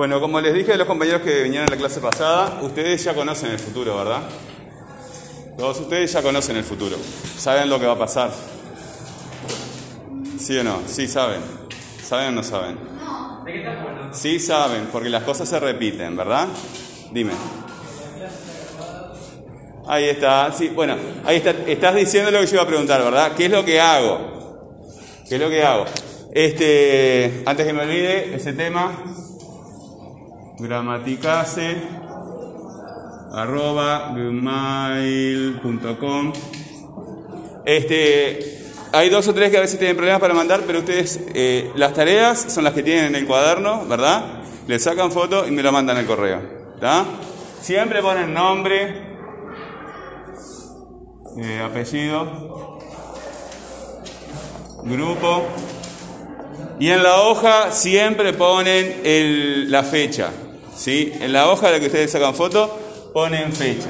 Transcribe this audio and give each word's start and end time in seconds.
Bueno, 0.00 0.18
como 0.18 0.40
les 0.40 0.54
dije 0.54 0.72
a 0.72 0.76
los 0.78 0.86
compañeros 0.86 1.20
que 1.20 1.42
vinieron 1.42 1.68
a 1.68 1.72
la 1.72 1.76
clase 1.76 2.00
pasada, 2.00 2.60
ustedes 2.62 3.04
ya 3.04 3.12
conocen 3.12 3.50
el 3.50 3.58
futuro, 3.58 3.98
¿verdad? 3.98 4.22
Todos 5.58 5.78
ustedes 5.80 6.10
ya 6.10 6.22
conocen 6.22 6.56
el 6.56 6.64
futuro. 6.64 6.96
Saben 7.36 7.68
lo 7.68 7.78
que 7.78 7.84
va 7.84 7.92
a 7.92 7.98
pasar. 7.98 8.30
¿Sí 10.38 10.56
o 10.56 10.64
no? 10.64 10.80
Sí 10.86 11.06
saben. 11.06 11.42
¿Saben 12.02 12.28
o 12.28 12.30
no 12.30 12.42
saben? 12.42 12.78
Sí 14.12 14.40
saben, 14.40 14.88
porque 14.90 15.10
las 15.10 15.22
cosas 15.24 15.46
se 15.46 15.60
repiten, 15.60 16.16
¿verdad? 16.16 16.48
Dime. 17.12 17.32
Ahí 19.86 20.06
está, 20.06 20.50
sí, 20.50 20.70
bueno, 20.70 20.96
ahí 21.26 21.36
está, 21.36 21.50
estás 21.50 21.94
diciendo 21.94 22.30
lo 22.30 22.40
que 22.40 22.46
yo 22.46 22.54
iba 22.54 22.62
a 22.62 22.66
preguntar, 22.66 23.04
¿verdad? 23.04 23.32
¿Qué 23.36 23.44
es 23.44 23.50
lo 23.50 23.62
que 23.66 23.78
hago? 23.78 24.96
¿Qué 25.28 25.34
es 25.34 25.40
lo 25.42 25.50
que 25.50 25.62
hago? 25.62 25.84
Este, 26.32 27.42
antes 27.44 27.66
que 27.66 27.72
me 27.74 27.82
olvide, 27.82 28.34
ese 28.34 28.54
tema, 28.54 29.09
gramaticase, 30.60 31.82
arroba, 33.32 34.12
gmail.com. 34.14 35.52
Este, 37.64 38.60
hay 38.92 39.08
dos 39.08 39.28
o 39.28 39.34
tres 39.34 39.50
que 39.50 39.58
a 39.58 39.60
veces 39.60 39.78
tienen 39.78 39.96
problemas 39.96 40.20
para 40.20 40.34
mandar, 40.34 40.62
pero 40.66 40.80
ustedes, 40.80 41.20
eh, 41.34 41.70
las 41.76 41.94
tareas 41.94 42.38
son 42.52 42.64
las 42.64 42.74
que 42.74 42.82
tienen 42.82 43.06
en 43.06 43.14
el 43.14 43.26
cuaderno, 43.26 43.86
¿verdad? 43.86 44.42
Le 44.66 44.78
sacan 44.78 45.12
foto 45.12 45.46
y 45.46 45.50
me 45.50 45.62
lo 45.62 45.72
mandan 45.72 45.96
al 45.96 46.06
correo, 46.06 46.40
¿está? 46.74 47.04
Siempre 47.60 48.02
ponen 48.02 48.34
nombre, 48.34 49.10
eh, 51.38 51.60
apellido, 51.64 52.78
grupo, 54.84 55.44
y 56.80 56.88
en 56.88 57.02
la 57.02 57.20
hoja 57.22 57.70
siempre 57.70 58.32
ponen 58.32 59.02
el, 59.04 59.70
la 59.70 59.82
fecha, 59.82 60.30
¿sí? 60.80 61.12
En 61.20 61.32
la 61.32 61.50
hoja 61.50 61.66
de 61.66 61.72
la 61.74 61.80
que 61.80 61.86
ustedes 61.86 62.10
sacan 62.10 62.34
foto 62.34 62.74
ponen 63.12 63.52
fecha. 63.52 63.88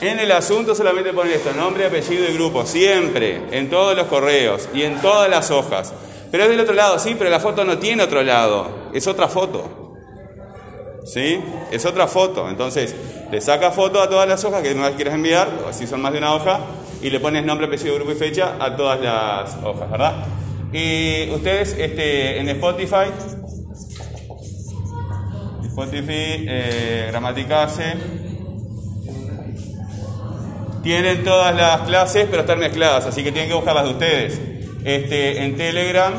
En 0.00 0.18
el 0.20 0.30
asunto 0.32 0.74
solamente 0.74 1.14
ponen 1.14 1.32
esto, 1.32 1.52
nombre, 1.54 1.86
apellido 1.86 2.28
y 2.28 2.34
grupo, 2.34 2.66
siempre, 2.66 3.40
en 3.52 3.70
todos 3.70 3.96
los 3.96 4.06
correos 4.08 4.68
y 4.74 4.82
en 4.82 5.00
todas 5.00 5.30
las 5.30 5.50
hojas. 5.50 5.94
Pero 6.30 6.44
es 6.44 6.50
del 6.50 6.60
otro 6.60 6.74
lado, 6.74 6.98
sí, 6.98 7.14
pero 7.16 7.30
la 7.30 7.40
foto 7.40 7.64
no 7.64 7.78
tiene 7.78 8.02
otro 8.02 8.22
lado, 8.22 8.90
es 8.92 9.06
otra 9.06 9.28
foto. 9.28 9.96
¿Sí? 11.06 11.40
Es 11.70 11.86
otra 11.86 12.06
foto. 12.06 12.48
Entonces, 12.48 12.94
le 13.30 13.40
saca 13.40 13.70
foto 13.70 14.02
a 14.02 14.08
todas 14.08 14.28
las 14.28 14.44
hojas 14.44 14.62
que 14.62 14.74
no 14.74 14.82
las 14.82 14.98
enviar, 14.98 15.48
si 15.72 15.86
son 15.86 16.02
más 16.02 16.12
de 16.12 16.18
una 16.18 16.34
hoja, 16.34 16.60
y 17.00 17.08
le 17.08 17.20
pones 17.20 17.44
nombre, 17.44 17.66
apellido, 17.66 17.94
grupo 17.94 18.12
y 18.12 18.16
fecha 18.16 18.56
a 18.58 18.76
todas 18.76 19.00
las 19.00 19.56
hojas, 19.64 19.90
¿verdad? 19.90 20.14
Y 20.72 21.30
ustedes 21.30 21.76
este, 21.78 22.40
en 22.40 22.48
Spotify, 22.48 23.06
Spotify, 25.74 26.46
eh, 26.46 27.10
tienen 30.84 31.24
todas 31.24 31.56
las 31.56 31.80
clases, 31.80 32.28
pero 32.30 32.42
están 32.42 32.60
mezcladas, 32.60 33.06
así 33.06 33.24
que 33.24 33.32
tienen 33.32 33.48
que 33.48 33.56
buscar 33.56 33.74
las 33.74 33.84
de 33.84 33.90
ustedes. 33.90 34.40
Este, 34.84 35.42
en 35.42 35.56
Telegram, 35.56 36.12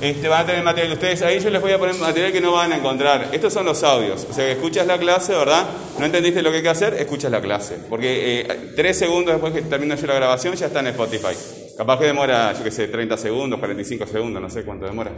este, 0.00 0.28
van 0.28 0.42
a 0.42 0.46
tener 0.46 0.62
material 0.62 0.90
de 0.90 0.94
ustedes. 0.94 1.22
Ahí 1.22 1.40
yo 1.40 1.50
les 1.50 1.60
voy 1.60 1.72
a 1.72 1.78
poner 1.78 1.96
material 1.96 2.30
que 2.30 2.40
no 2.40 2.52
van 2.52 2.72
a 2.72 2.76
encontrar. 2.76 3.30
Estos 3.32 3.52
son 3.52 3.64
los 3.64 3.82
audios. 3.82 4.24
O 4.30 4.32
sea, 4.32 4.44
que 4.44 4.52
escuchas 4.52 4.86
la 4.86 4.98
clase, 4.98 5.34
¿verdad? 5.34 5.66
No 5.98 6.04
entendiste 6.04 6.42
lo 6.42 6.50
que 6.50 6.58
hay 6.58 6.62
que 6.62 6.68
hacer, 6.68 6.94
escuchas 6.94 7.32
la 7.32 7.40
clase. 7.40 7.78
Porque 7.88 8.42
eh, 8.42 8.72
tres 8.76 8.96
segundos 8.96 9.32
después 9.34 9.52
que 9.52 9.62
termino 9.62 9.96
yo 9.96 10.06
la 10.06 10.14
grabación 10.14 10.54
ya 10.54 10.66
está 10.66 10.78
en 10.78 10.88
Spotify. 10.88 11.34
Capaz 11.76 11.98
que 11.98 12.04
demora, 12.04 12.52
yo 12.52 12.62
qué 12.62 12.70
sé, 12.70 12.86
30 12.86 13.16
segundos, 13.16 13.58
45 13.58 14.06
segundos, 14.06 14.40
no 14.40 14.50
sé 14.50 14.62
cuánto 14.62 14.86
demora. 14.86 15.10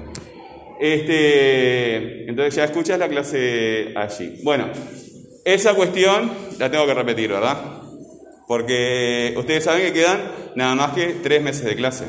Este, 0.80 2.26
entonces 2.26 2.54
ya 2.54 2.64
escuchas 2.64 2.98
la 2.98 3.06
clase 3.06 3.92
allí. 3.94 4.40
Bueno, 4.42 4.70
esa 5.44 5.74
cuestión 5.74 6.32
la 6.58 6.70
tengo 6.70 6.86
que 6.86 6.94
repetir, 6.94 7.30
¿verdad? 7.30 7.58
Porque 8.48 9.34
ustedes 9.36 9.64
saben 9.64 9.82
que 9.82 9.92
quedan 9.92 10.22
nada 10.54 10.74
más 10.74 10.92
que 10.92 11.18
tres 11.22 11.42
meses 11.42 11.64
de 11.66 11.76
clase. 11.76 12.04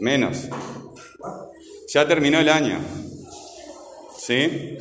Menos. 0.00 0.46
Ya 1.88 2.06
terminó 2.06 2.38
el 2.38 2.50
año. 2.50 2.78
¿Sí? 4.18 4.76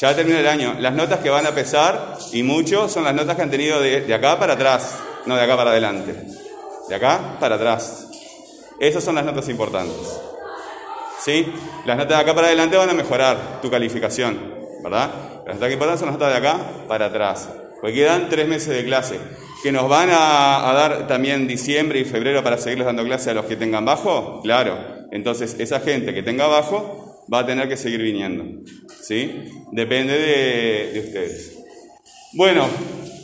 Ya 0.00 0.14
terminó 0.14 0.38
el 0.38 0.46
año. 0.46 0.76
Las 0.78 0.94
notas 0.94 1.18
que 1.18 1.28
van 1.28 1.46
a 1.46 1.54
pesar, 1.54 2.18
y 2.32 2.44
mucho, 2.44 2.88
son 2.88 3.02
las 3.02 3.14
notas 3.14 3.34
que 3.34 3.42
han 3.42 3.50
tenido 3.50 3.80
de, 3.80 4.02
de 4.02 4.14
acá 4.14 4.38
para 4.38 4.52
atrás, 4.52 4.96
no 5.26 5.34
de 5.34 5.42
acá 5.42 5.56
para 5.56 5.72
adelante. 5.72 6.14
De 6.88 6.94
acá 6.94 7.36
para 7.40 7.56
atrás. 7.56 8.06
Esas 8.78 9.02
son 9.02 9.16
las 9.16 9.24
notas 9.24 9.48
importantes. 9.48 10.20
¿Sí? 11.24 11.46
Las 11.84 11.96
notas 11.96 12.18
de 12.18 12.22
acá 12.22 12.34
para 12.34 12.46
adelante 12.46 12.76
van 12.76 12.90
a 12.90 12.94
mejorar 12.94 13.60
tu 13.60 13.70
calificación, 13.70 14.38
¿verdad? 14.82 15.10
Las 15.46 15.54
notas 15.54 15.68
que 15.68 15.74
importan 15.74 15.98
son 15.98 16.06
las 16.06 16.18
notas 16.18 16.32
de 16.32 16.38
acá 16.38 16.58
para 16.88 17.06
atrás. 17.06 17.48
Porque 17.80 17.94
quedan 17.94 18.28
tres 18.28 18.48
meses 18.48 18.74
de 18.74 18.84
clase. 18.84 19.18
¿Que 19.62 19.72
nos 19.72 19.88
van 19.88 20.08
a, 20.10 20.72
dar 20.74 21.06
también 21.06 21.46
diciembre 21.46 22.00
y 22.00 22.04
febrero 22.04 22.42
para 22.42 22.56
seguirles 22.56 22.86
dando 22.86 23.04
clase 23.04 23.30
a 23.30 23.34
los 23.34 23.44
que 23.44 23.56
tengan 23.56 23.84
bajo? 23.84 24.40
Claro. 24.42 24.78
Entonces, 25.12 25.56
esa 25.58 25.80
gente 25.80 26.14
que 26.14 26.22
tenga 26.22 26.46
bajo 26.46 27.24
va 27.32 27.40
a 27.40 27.46
tener 27.46 27.68
que 27.68 27.76
seguir 27.76 28.02
viniendo. 28.02 28.44
¿Sí? 29.02 29.50
Depende 29.72 30.18
de, 30.18 30.92
de 30.92 31.00
ustedes. 31.00 31.59
Bueno, 32.32 32.68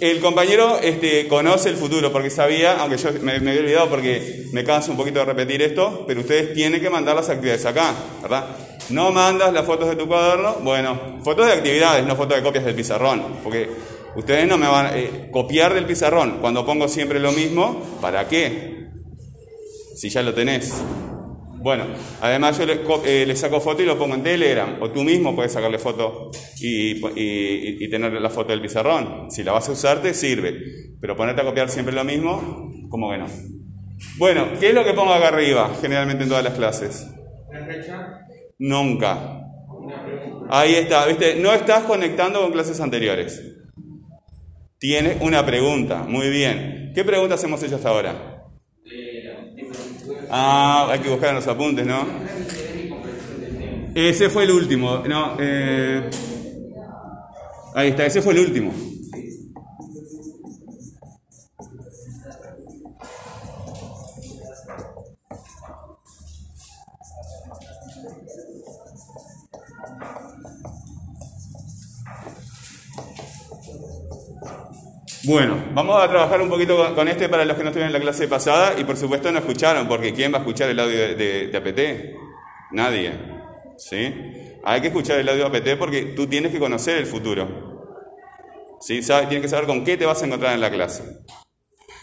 el 0.01 0.21
compañero 0.21 0.79
este, 0.83 1.29
conoce 1.29 1.69
el 1.69 1.77
futuro 1.77 2.13
porque 2.13 2.29
sabía, 2.29 2.81
aunque 2.81 2.97
yo 2.97 3.13
me, 3.23 3.39
me, 3.39 3.51
había 3.51 3.63
olvidado 3.63 3.89
porque 3.89 4.47
me 4.53 4.65
canso 4.65 4.91
un 4.91 4.97
poquito 4.97 5.21
de 5.21 5.27
repetir 5.27 5.63
esto, 5.63 6.05
pero 6.09 6.21
ustedes 6.21 6.53
tienen 6.55 6.81
que 6.81 6.91
mandar 6.91 7.15
las 7.15 7.29
actividades 7.29 7.65
acá, 7.67 7.95
¿verdad? 8.21 8.47
No 8.91 9.13
mandas 9.13 9.53
las 9.53 9.65
fotos 9.65 9.89
de 9.89 9.97
tu 9.97 10.09
cuaderno, 10.09 10.57
bueno, 10.63 11.21
fotos 11.23 11.47
de 11.47 11.53
actividades, 11.53 12.05
no 12.05 12.17
fotos 12.17 12.37
de 12.37 12.43
copias 12.43 12.65
del 12.65 12.75
pizarrón, 12.75 13.23
porque 13.45 13.71
ustedes 14.17 14.49
no 14.49 14.59
me 14.59 14.67
van 14.67 14.87
a 14.87 14.99
eh, 14.99 15.29
copiar 15.31 15.73
del 15.73 15.87
pizarrón 15.87 16.39
cuando 16.41 16.67
pongo 16.67 16.89
siempre 16.89 17.21
lo 17.21 17.31
mismo, 17.31 17.99
¿para 18.01 18.27
qué? 18.27 18.89
Si 19.95 20.09
ya 20.09 20.23
lo 20.23 20.35
tenés. 20.35 20.73
Bueno, 21.67 21.85
además 22.21 22.57
yo 22.61 22.65
le, 22.65 22.79
eh, 23.07 23.27
le, 23.27 23.35
saco 23.35 23.61
foto 23.61 23.83
y 23.83 23.87
lo 23.87 23.99
pongo 23.99 24.15
en 24.15 24.23
Telegram, 24.23 24.81
o 24.81 24.89
tú 24.93 25.03
mismo 25.03 25.35
puedes 25.35 25.51
sacarle 25.51 25.81
foto 25.81 26.31
y, 26.61 26.93
y, 26.93 27.85
y, 27.85 27.91
tener 27.91 28.13
la 28.13 28.31
foto 28.31 28.53
del 28.53 28.63
pizarrón. 28.63 29.33
Si 29.33 29.43
la 29.43 29.51
vas 29.51 29.69
a 29.69 29.73
usar, 29.73 30.01
te 30.01 30.15
sirve. 30.15 30.95
Pero 31.01 31.17
ponerte 31.17 31.43
a 31.43 31.45
copiar 31.45 31.69
siempre 31.69 31.93
lo 31.93 32.05
mismo, 32.05 32.71
como 32.89 33.11
que 33.11 33.19
no. 33.19 33.27
Bueno, 34.17 34.47
¿qué 34.61 34.69
es 34.69 34.75
lo 34.77 34.85
que 34.85 34.93
pongo 34.93 35.13
acá 35.13 35.27
arriba, 35.27 35.77
generalmente 35.81 36.23
en 36.23 36.29
todas 36.29 36.45
las 36.45 36.55
clases? 36.55 37.05
Nunca. 38.61 39.41
Ahí 40.49 40.77
está, 40.77 41.05
¿viste? 41.07 41.35
No 41.35 41.53
estás 41.53 41.83
conectando 41.83 42.43
con 42.43 42.53
clases 42.53 42.81
anteriores. 42.81 43.43
Tienes 44.79 45.21
una 45.21 45.45
pregunta, 45.45 46.05
muy 46.05 46.31
bien. 46.31 46.93
¿Qué 46.95 47.03
preguntas 47.03 47.43
hemos 47.43 47.61
hecho 47.65 47.75
hasta 47.75 47.89
ahora? 47.89 48.36
Ah, 50.31 50.89
hay 50.91 51.01
que 51.01 51.09
buscar 51.09 51.31
en 51.31 51.37
los 51.37 51.47
apuntes, 51.47 51.87
¿no? 51.87 52.07
Ese 53.95 54.29
fue 54.29 54.45
el 54.45 54.51
último. 54.51 55.03
No, 55.07 55.37
eh... 55.39 56.11
Ahí 57.75 57.91
está, 57.91 58.07
ese 58.07 58.23
fue 58.23 58.33
el 58.33 58.41
último. 58.41 58.73
Bueno, 75.27 75.57
vamos 75.75 76.01
a 76.01 76.09
trabajar 76.09 76.41
un 76.41 76.49
poquito 76.49 76.95
con 76.95 77.09
este 77.09 77.29
para 77.29 77.45
los 77.45 77.57
que 77.57 77.65
no 77.65 77.71
estuvieron 77.71 77.89
en 77.89 78.01
la 78.01 78.01
clase 78.01 78.29
pasada 78.29 78.79
y 78.79 78.85
por 78.85 78.97
supuesto 78.97 79.33
no 79.33 79.41
escucharon, 79.41 79.89
porque 79.89 80.13
¿quién 80.13 80.33
va 80.33 80.37
a 80.37 80.41
escuchar 80.41 80.71
el 80.71 80.79
audio 80.79 81.17
de, 81.17 81.51
APT? 81.53 82.73
Nadie. 82.73 83.13
¿Sí? 83.77 84.15
Hay 84.63 84.81
que 84.81 84.87
escuchar 84.87 85.19
el 85.19 85.29
audio 85.29 85.49
de 85.49 85.59
APT 85.59 85.79
porque 85.79 86.03
tú 86.15 86.29
tienes 86.29 86.53
que 86.53 86.61
conocer 86.61 86.99
el 86.99 87.07
futuro. 87.07 87.49
¿Sí? 88.81 89.01
Tienes 89.01 89.41
que 89.41 89.49
saber 89.49 89.67
con 89.67 89.85
qué 89.85 89.97
te 89.97 90.07
vas 90.07 90.23
a 90.23 90.27
encontrar 90.27 90.55
en 90.55 90.61
la 90.61 90.71
clase. 90.71 91.03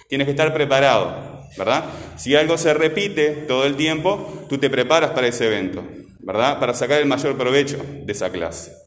Tienes 0.10 0.26
que 0.26 0.32
estar 0.32 0.54
preparado, 0.54 1.44
¿verdad? 1.58 1.86
Si 2.18 2.36
algo 2.36 2.58
se 2.58 2.74
repite 2.74 3.46
todo 3.48 3.66
el 3.66 3.78
tiempo, 3.78 4.46
tú 4.50 4.58
te 4.58 4.70
preparas 4.70 5.12
para 5.12 5.28
ese 5.28 5.48
evento, 5.48 5.82
¿verdad? 6.20 6.60
Para 6.60 6.74
sacar 6.74 7.00
el 7.00 7.08
mayor 7.08 7.38
provecho 7.38 7.78
de 8.04 8.12
esa 8.12 8.30
clase. 8.30 8.83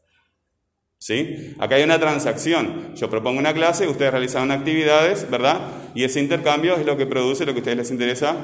¿Sí? 0.99 1.55
Acá 1.59 1.75
hay 1.75 1.83
una 1.83 1.99
transacción. 1.99 2.95
Yo 2.95 3.09
propongo 3.09 3.39
una 3.39 3.53
clase, 3.53 3.87
ustedes 3.87 4.11
realizan 4.11 4.51
actividades, 4.51 5.29
¿verdad? 5.29 5.59
Y 5.93 6.03
ese 6.03 6.19
intercambio 6.19 6.75
es 6.75 6.85
lo 6.85 6.97
que 6.97 7.05
produce 7.05 7.45
lo 7.45 7.53
que 7.53 7.59
a 7.59 7.61
ustedes 7.61 7.77
les 7.77 7.91
interesa, 7.91 8.35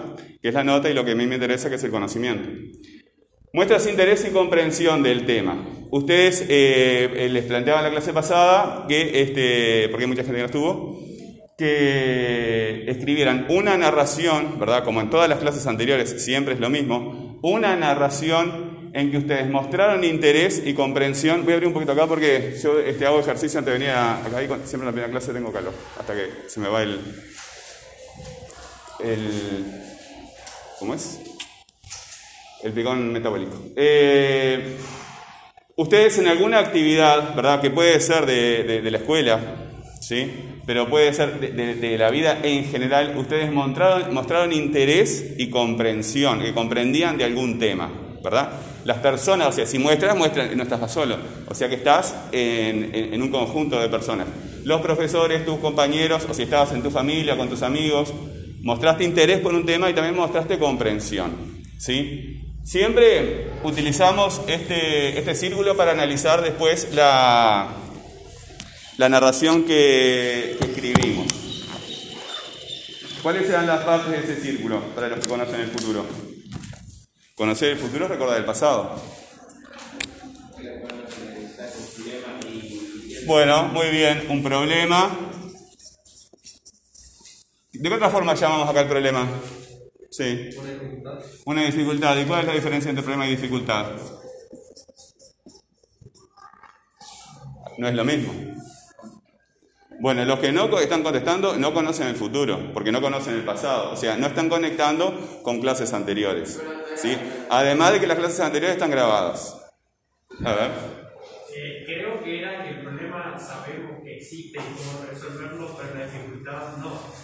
que 0.42 0.50
es 0.50 0.54
la 0.54 0.64
nota, 0.64 0.90
y 0.90 0.94
lo 0.94 1.04
que 1.04 1.12
a 1.12 1.16
mí 1.16 1.26
me 1.26 1.36
interesa, 1.36 1.70
que 1.70 1.76
es 1.76 1.84
el 1.84 1.92
conocimiento. 1.92 2.50
Muestras 3.54 3.88
interés 3.88 4.26
y 4.28 4.32
comprensión 4.32 5.04
del 5.04 5.26
tema. 5.26 5.64
Ustedes 5.92 6.46
eh, 6.50 7.28
les 7.32 7.46
planteaban 7.46 7.86
en 7.86 7.92
la 7.92 7.98
clase 8.00 8.14
pasada 8.14 8.86
que, 8.88 9.22
este, 9.22 9.90
porque 9.90 10.06
hay 10.06 10.10
mucha 10.10 10.24
gente 10.24 10.38
que 10.38 10.42
no 10.42 10.46
estuvo, 10.46 11.00
que 11.58 12.86
escribieran 12.88 13.46
una 13.50 13.78
narración, 13.78 14.60
¿verdad? 14.60 14.84
Como 14.84 15.02
en 15.02 15.10
todas 15.10 15.30
las 15.30 15.38
clases 15.38 15.68
anteriores, 15.68 16.24
siempre 16.24 16.56
es 16.56 16.60
lo 16.60 16.70
mismo, 16.70 17.40
una 17.44 17.76
narración 17.76 18.63
en 18.94 19.10
que 19.10 19.18
ustedes 19.18 19.50
mostraron 19.50 20.04
interés 20.04 20.62
y 20.64 20.74
comprensión. 20.74 21.44
Voy 21.44 21.54
a 21.54 21.56
abrir 21.56 21.68
un 21.68 21.74
poquito 21.74 21.92
acá 21.92 22.06
porque 22.06 22.56
yo 22.62 22.80
este, 22.80 23.06
hago 23.06 23.20
ejercicio 23.20 23.60
antes 23.60 23.74
de 23.74 23.80
venir 23.80 23.94
acá 23.94 24.42
y 24.42 24.48
siempre 24.68 24.80
en 24.80 24.86
la 24.86 24.92
primera 24.92 25.12
clase 25.12 25.34
tengo 25.34 25.52
calor, 25.52 25.74
hasta 26.00 26.14
que 26.14 26.30
se 26.48 26.60
me 26.60 26.70
va 26.70 26.84
el... 26.84 27.00
el 29.04 29.66
¿Cómo 30.80 30.94
es? 30.94 31.20
El 32.62 32.72
picón 32.72 33.12
metabólico. 33.12 33.58
Eh, 33.76 34.78
ustedes 35.76 36.20
en 36.20 36.28
alguna 36.28 36.60
actividad, 36.60 37.36
¿verdad? 37.36 37.62
Que 37.62 37.72
puede 37.72 38.00
ser 38.00 38.26
de, 38.26 38.82
la 38.84 38.98
escuela, 38.98 39.40
¿sí? 40.02 40.32
pero 40.66 40.88
puede 40.88 41.14
ser 41.14 41.40
de, 41.40 41.98
la 41.98 42.10
vida 42.10 42.40
en 42.44 42.66
general, 42.66 43.18
ustedes 43.18 43.52
mostraron, 43.52 44.14
mostraron 44.14 44.54
interés 44.54 45.34
y 45.38 45.50
comprensión, 45.50 46.42
que 46.42 46.54
comprendían 46.54 47.18
de 47.18 47.26
algún 47.26 47.60
tema, 47.60 47.92
¿verdad? 48.24 48.50
Las 48.86 49.00
personas, 49.00 49.50
o 49.50 49.52
sea, 49.52 49.66
si 49.66 49.78
muestras, 49.78 50.16
muestran, 50.16 50.56
no 50.56 50.64
estás 50.64 50.92
solo, 50.92 51.18
o 51.48 51.54
sea 51.54 51.68
que 51.68 51.76
estás 51.76 52.16
en, 52.32 53.22
un 53.22 53.30
conjunto 53.30 53.80
de 53.80 53.90
personas. 53.90 54.28
Los 54.64 54.82
profesores, 54.82 55.46
tus 55.46 55.58
compañeros, 55.58 56.26
o 56.30 56.34
si 56.34 56.44
estabas 56.44 56.72
en 56.72 56.82
tu 56.82 56.90
familia, 56.90 57.36
con 57.36 57.50
tus 57.50 57.62
amigos, 57.62 58.14
mostraste 58.62 59.04
interés 59.04 59.40
por 59.40 59.54
un 59.54 59.66
tema 59.66 59.90
y 59.90 59.94
también 59.94 60.16
mostraste 60.16 60.58
comprensión, 60.58 61.64
¿sí? 61.78 62.40
Siempre 62.64 63.52
utilizamos 63.64 64.40
este, 64.48 65.20
este 65.20 65.36
círculo 65.36 65.76
para 65.76 65.92
analizar 65.92 66.42
después 66.42 66.94
la, 66.94 67.68
la 68.98 69.10
narración 69.10 69.66
que, 69.66 70.58
escribimos. 70.62 71.28
¿Cuáles 73.22 73.48
serán 73.48 73.68
las 73.68 73.84
partes 73.84 74.12
de 74.12 74.34
ese 74.34 74.42
círculo 74.42 74.82
para 74.96 75.10
los 75.10 75.20
que 75.20 75.28
conocen 75.28 75.60
el 75.60 75.68
futuro? 75.68 76.33
Conocer 77.36 77.72
el 77.72 77.80
futuro 77.80 78.06
es 78.06 78.12
recordar 78.12 78.38
el 78.38 78.46
pasado. 78.46 78.96
Bueno, 83.26 83.64
muy 83.70 83.90
bien, 83.90 84.28
un 84.30 84.44
problema. 84.44 85.10
¿De 87.72 87.90
qué 87.90 87.96
otra 87.96 88.12
forma 88.12 88.36
llamamos 88.36 88.70
acá 88.70 88.82
el 88.82 88.88
problema? 88.88 89.28
Sí. 90.12 90.50
Una 91.46 91.64
dificultad. 91.64 92.18
¿Y 92.18 92.26
cuál 92.26 92.42
es 92.42 92.48
la 92.48 92.54
diferencia 92.54 92.90
entre 92.90 93.04
problema 93.04 93.26
y 93.26 93.32
dificultad? 93.32 93.88
No 97.80 97.88
es 97.88 97.96
lo 97.96 98.06
mismo. 98.06 98.32
Bueno, 100.00 100.24
los 100.26 100.40
que 100.40 100.52
no 100.52 100.78
están 100.78 101.02
contestando 101.02 101.56
no 101.58 101.74
conocen 101.74 102.08
el 102.08 102.16
futuro, 102.16 102.74
porque 102.74 102.92
no 102.92 103.02
conocen 103.02 103.36
el 103.36 103.46
pasado, 103.46 103.92
o 103.92 103.96
sea, 103.96 104.18
no 104.18 104.28
están 104.28 104.50
conectando 104.50 105.42
con 105.44 105.62
clases 105.62 105.94
anteriores. 105.94 106.60
¿Sí? 106.96 107.18
Además 107.50 107.94
de 107.94 108.00
que 108.00 108.08
las 108.08 108.18
clases 108.18 108.40
anteriores 108.40 108.76
están 108.76 108.92
grabadas. 108.92 109.58
A 110.44 110.54
ver. 110.54 110.72
Eh, 111.56 111.84
creo 111.86 112.24
que 112.24 112.40
era 112.40 112.64
que 112.64 112.70
el 112.70 112.82
problema 112.82 113.38
sabemos 113.40 114.04
que 114.04 114.18
existe 114.18 114.60
y 114.60 114.76
cómo 114.76 115.06
resolverlo, 115.10 115.78
pero 115.78 116.00
la 116.00 116.06
dificultad 116.06 116.78
no. 116.78 117.24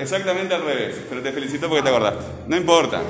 Exactamente 0.00 0.54
al 0.54 0.64
revés, 0.64 0.96
pero 1.08 1.22
te 1.22 1.30
felicito 1.30 1.68
porque 1.68 1.82
te 1.82 1.88
acordaste. 1.88 2.24
No 2.48 2.56
importa. 2.56 3.00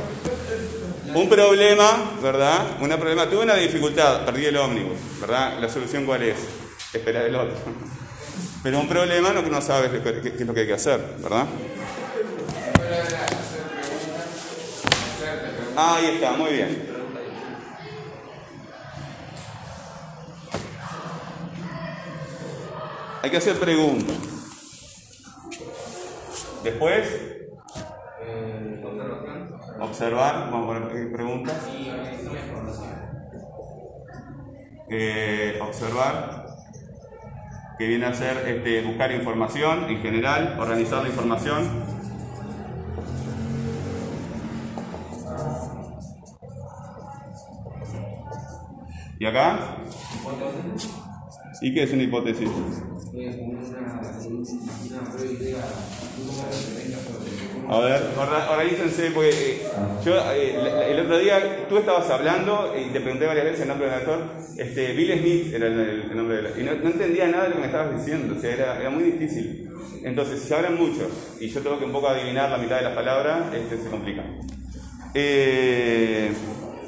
Un 1.14 1.28
problema, 1.28 2.19
¿verdad? 2.22 2.76
Una 2.81 2.99
problema, 2.99 3.26
tuve 3.26 3.44
una 3.44 3.54
dificultad, 3.54 4.26
perdí 4.26 4.44
el 4.44 4.56
ómnibus, 4.58 4.99
¿verdad? 5.20 5.58
¿La 5.58 5.69
solución 5.69 6.04
cuál 6.04 6.22
es? 6.25 6.37
Esperar 6.93 7.25
el 7.25 7.34
otro. 7.34 7.56
Pero 8.62 8.81
un 8.81 8.88
problema 8.88 9.32
no 9.32 9.43
que 9.43 9.50
no 9.50 9.62
sabes 9.62 9.90
qué, 9.90 10.28
es 10.28 10.46
lo 10.46 10.52
que 10.52 10.61
hay 10.61 10.66
que 10.66 10.75
hacer, 10.75 11.00
¿verdad? 11.19 11.46
Ahí 15.78 16.06
está, 16.06 16.32
muy 16.32 16.52
bien. 16.52 16.88
Hay 23.22 23.30
que 23.30 23.36
hacer 23.36 23.58
preguntas. 23.58 24.16
Después, 26.64 27.28
observar, 29.80 30.50
vamos 30.50 30.76
a 30.76 30.80
poner 30.88 31.12
preguntas. 31.12 31.56
Eh, 34.90 35.58
observar 35.62 36.46
que 37.78 37.86
viene 37.86 38.06
a 38.06 38.14
ser 38.14 38.48
este, 38.48 38.82
buscar 38.82 39.12
información 39.12 39.84
en 39.84 40.02
general, 40.02 40.56
organizar 40.58 41.02
la 41.02 41.08
información. 41.08 41.98
¿Y 49.19 49.26
acá? 49.26 49.76
¿Y 51.61 51.75
qué 51.75 51.82
es 51.82 51.93
una 51.93 52.03
hipótesis? 52.05 52.49
A 57.70 57.81
ver, 57.81 58.03
organícense, 58.50 59.11
porque 59.11 59.31
eh, 59.31 59.62
yo 60.05 60.15
eh, 60.32 60.93
el 60.93 61.00
otro 61.00 61.19
día 61.19 61.67
tú 61.69 61.76
estabas 61.76 62.09
hablando 62.09 62.75
y 62.79 62.91
te 62.93 63.00
pregunté 63.00 63.26
varias 63.26 63.44
veces 63.44 63.61
el 63.62 63.69
nombre 63.69 63.88
del 63.88 63.99
actor. 63.99 64.20
Este, 64.56 64.93
Bill 64.93 65.19
Smith 65.19 65.55
era 65.55 65.67
el, 65.67 66.17
nombre 66.17 66.37
del 66.37 66.61
Y 66.61 66.64
no, 66.64 66.73
entendía 66.73 67.26
nada 67.26 67.44
de 67.44 67.49
lo 67.50 67.55
que 67.56 67.61
me 67.61 67.67
estabas 67.67 67.99
diciendo, 67.99 68.35
o 68.38 68.41
sea, 68.41 68.55
era, 68.55 68.81
era 68.81 68.91
muy 68.91 69.03
difícil. 69.03 69.69
Entonces, 70.03 70.41
si 70.41 70.55
hablan 70.55 70.76
mucho 70.76 71.11
y 71.41 71.49
yo 71.49 71.61
tengo 71.61 71.79
que 71.79 71.85
un 71.85 71.93
poco 71.93 72.09
adivinar 72.09 72.50
la 72.50 72.59
mitad 72.59 72.76
de 72.76 72.85
las 72.85 72.94
palabras, 72.94 73.53
este, 73.53 73.82
se 73.82 73.91
complica. 73.91 74.25
Eh, 75.12 76.32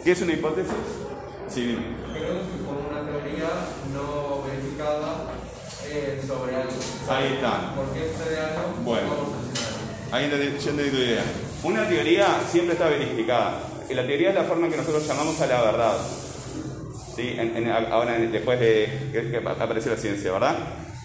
¿Qué 0.03 0.13
es 0.13 0.23
una 0.23 0.33
hipótesis? 0.33 0.73
Sí, 1.49 1.77
Creo 2.21 2.37
que 2.37 2.65
con 2.67 2.77
una 2.85 3.01
teoría 3.11 3.49
no 3.95 4.43
verificada 4.43 5.25
sobre 6.27 6.55
algo. 6.55 6.73
Ahí 7.09 7.33
está. 7.35 7.75
¿Por 7.75 7.93
qué 7.93 8.31
de 8.31 8.41
algo? 8.41 8.75
Bueno. 8.85 9.09
Ahí 10.13 10.29
yo 10.29 10.37
entendí 10.37 10.91
tu 10.91 10.97
idea. 10.99 11.25
Una 11.63 11.89
teoría 11.89 12.27
siempre 12.51 12.75
está 12.75 12.89
verificada. 12.89 13.61
Y 13.89 13.95
la 13.95 14.07
teoría 14.07 14.29
es 14.29 14.35
la 14.35 14.45
forma 14.45 14.69
que 14.69 14.77
nosotros 14.77 15.07
llamamos 15.07 15.41
a 15.41 15.47
la 15.47 15.63
verdad. 15.63 15.97
¿Sí? 17.17 17.37
ahora, 17.91 18.19
después 18.19 18.61
de 18.61 19.11
que 19.13 19.37
apareció 19.37 19.93
la 19.93 19.99
ciencia, 19.99 20.33
¿verdad? 20.33 20.57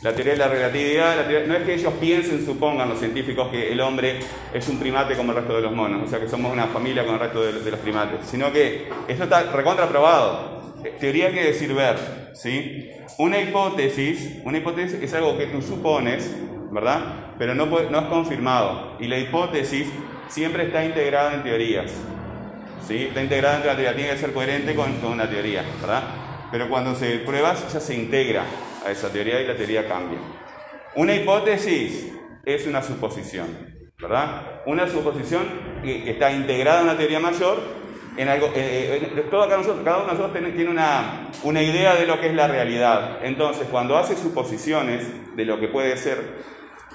La 0.06 0.14
teoría 0.14 0.34
de 0.34 0.38
la 0.40 0.48
relatividad, 0.48 1.48
no 1.48 1.56
es 1.56 1.64
que 1.64 1.74
ellos 1.74 1.92
piensen, 2.00 2.46
supongan 2.46 2.88
los 2.88 3.00
científicos 3.00 3.50
que 3.50 3.72
el 3.72 3.82
hombre 3.82 4.20
es 4.54 4.70
un 4.70 4.78
primate 4.78 5.16
como 5.16 5.32
el 5.32 5.40
resto 5.40 5.56
de 5.56 5.64
los 5.64 5.72
monos, 5.72 6.04
o 6.06 6.08
sea 6.08 6.20
que 6.20 6.30
somos 6.30 6.54
una 6.54 6.68
familia 6.68 7.04
con 7.04 7.16
el 7.16 7.22
resto 7.22 7.42
de, 7.42 7.72
los 7.72 7.80
primates, 7.80 8.20
sino 8.24 8.54
que 8.54 8.88
eso 9.08 9.24
está 9.24 9.52
recontraprobado. 9.52 10.76
Teoría 11.00 11.32
quiere 11.32 11.48
decir 11.48 11.74
ver, 11.74 11.96
¿sí? 12.34 12.92
Una 13.18 13.42
hipótesis, 13.42 14.42
una 14.44 14.60
hipótesis 14.60 15.02
es 15.02 15.12
algo 15.16 15.40
que 15.40 15.48
tú 15.48 15.60
supones, 15.64 16.32
¿verdad? 16.70 17.34
pero 17.40 17.56
no, 17.56 17.66
no 17.66 18.00
es 18.00 18.06
confirmado. 18.06 18.98
Y 19.00 19.08
la 19.08 19.18
hipótesis 19.18 19.88
siempre 20.28 20.66
está 20.66 20.86
integrada 20.86 21.34
en 21.34 21.42
teorías. 21.42 21.92
¿sí? 22.88 23.06
Está 23.06 23.24
integrada 23.24 23.56
en 23.60 23.66
la 23.66 23.74
teoría, 23.74 23.96
tiene 23.96 24.12
que 24.12 24.18
ser 24.20 24.34
coherente 24.34 24.76
con, 24.76 24.94
con 24.98 25.14
una 25.14 25.28
teoría, 25.28 25.64
¿verdad? 25.82 26.04
Pero 26.52 26.70
cuando 26.70 26.96
se 26.96 27.20
prueba 27.20 27.54
ya 27.54 27.80
se 27.80 27.96
integra 27.96 28.44
a 28.86 28.92
esa 28.92 29.10
teoría 29.12 29.42
y 29.42 29.48
la 29.48 29.56
teoría 29.56 29.88
cambia. 29.88 30.20
Una 30.96 31.16
hipótesis 31.16 32.14
es 32.46 32.68
una 32.68 32.82
suposición, 32.82 33.48
¿verdad? 34.00 34.62
Una 34.66 34.88
suposición 34.88 35.44
que 35.84 36.12
está 36.12 36.32
integrada 36.32 36.80
en 36.80 36.86
una 36.86 36.98
teoría 36.98 37.20
mayor 37.20 37.86
en 38.18 38.30
algo, 38.30 38.48
eh, 38.56 39.12
eh, 39.16 39.26
todo 39.30 39.48
cada 39.50 39.60
uno 39.60 39.74
de 39.74 40.14
nosotros 40.14 40.32
tiene, 40.54 40.70
una, 40.70 41.30
una, 41.44 41.62
idea 41.62 41.96
de 41.96 42.06
lo 42.06 42.20
que 42.20 42.28
es 42.28 42.34
la 42.34 42.48
realidad. 42.48 43.20
Entonces, 43.24 43.68
cuando 43.70 43.98
hace 43.98 44.16
suposiciones 44.16 45.36
de 45.36 45.46
lo 45.46 45.60
que 45.60 45.68
puede 45.68 45.98
ser 45.98 46.24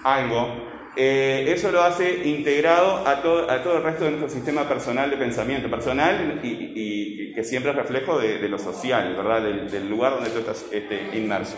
algo, 0.02 0.70
eh, 0.96 1.52
eso 1.54 1.70
lo 1.70 1.82
hace 1.82 2.26
integrado 2.28 3.06
a 3.06 3.22
todo, 3.22 3.48
a 3.48 3.62
todo 3.62 3.76
el 3.76 3.84
resto 3.84 4.04
de 4.04 4.10
nuestro 4.10 4.28
sistema 4.28 4.68
personal 4.68 5.08
de 5.08 5.16
pensamiento, 5.16 5.70
personal 5.70 6.40
y, 6.42 7.32
que 7.32 7.44
siempre 7.44 7.70
es 7.70 7.76
reflejo 7.76 8.18
de, 8.18 8.48
lo 8.48 8.58
social, 8.58 9.14
¿verdad? 9.16 9.42
Del, 9.42 9.88
lugar 9.88 10.14
donde 10.14 10.30
tú 10.30 10.40
estás 10.40 10.66
este, 10.72 11.16
inmerso. 11.16 11.56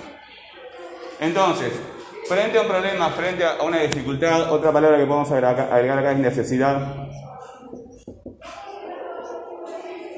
Entonces, 1.19 1.73
frente 2.29 2.59
a 2.59 2.63
un 2.63 2.69
problema, 2.69 3.09
frente 3.11 3.45
a 3.45 3.63
una 3.63 3.79
dificultad, 3.81 4.53
otra 4.53 4.71
palabra 4.71 4.99
que 4.99 5.07
podemos 5.07 5.31
agregar 5.31 5.99
acá, 5.99 6.13
es 6.13 6.19
necesidad. 6.19 7.09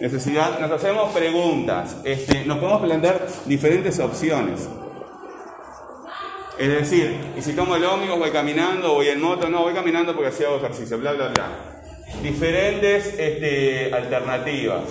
Necesidad, 0.00 0.58
nos 0.58 0.72
hacemos 0.72 1.12
preguntas, 1.12 1.98
este, 2.04 2.44
nos 2.44 2.58
podemos 2.58 2.82
plantear 2.82 3.26
diferentes 3.46 3.98
opciones. 4.00 4.68
Es 6.58 6.68
decir, 6.68 7.16
y 7.36 7.42
si 7.42 7.52
tomo 7.52 7.74
el 7.74 7.84
ómnibus, 7.84 8.18
voy 8.18 8.30
caminando, 8.30 8.94
voy 8.94 9.08
en 9.08 9.20
moto, 9.20 9.48
no, 9.48 9.62
voy 9.62 9.74
caminando 9.74 10.14
porque 10.14 10.28
así 10.28 10.44
hago 10.44 10.56
ejercicio, 10.56 10.98
bla, 10.98 11.12
bla, 11.12 11.28
bla. 11.28 11.48
Diferentes 12.22 13.18
este, 13.18 13.92
alternativas. 13.92 14.84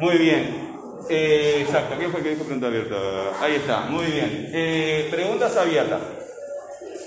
Muy 0.00 0.18
bien. 0.18 0.68
Eh, 1.08 1.62
exacto, 1.62 1.94
¿quién 1.98 2.10
fue 2.10 2.20
el 2.20 2.24
que 2.24 2.30
dijo 2.32 2.44
pregunta 2.44 2.66
abierta? 2.66 2.96
Ahí 3.40 3.54
está, 3.54 3.80
muy 3.82 4.06
bien. 4.06 4.50
Eh, 4.52 5.08
preguntas 5.10 5.56
abiertas. 5.56 6.00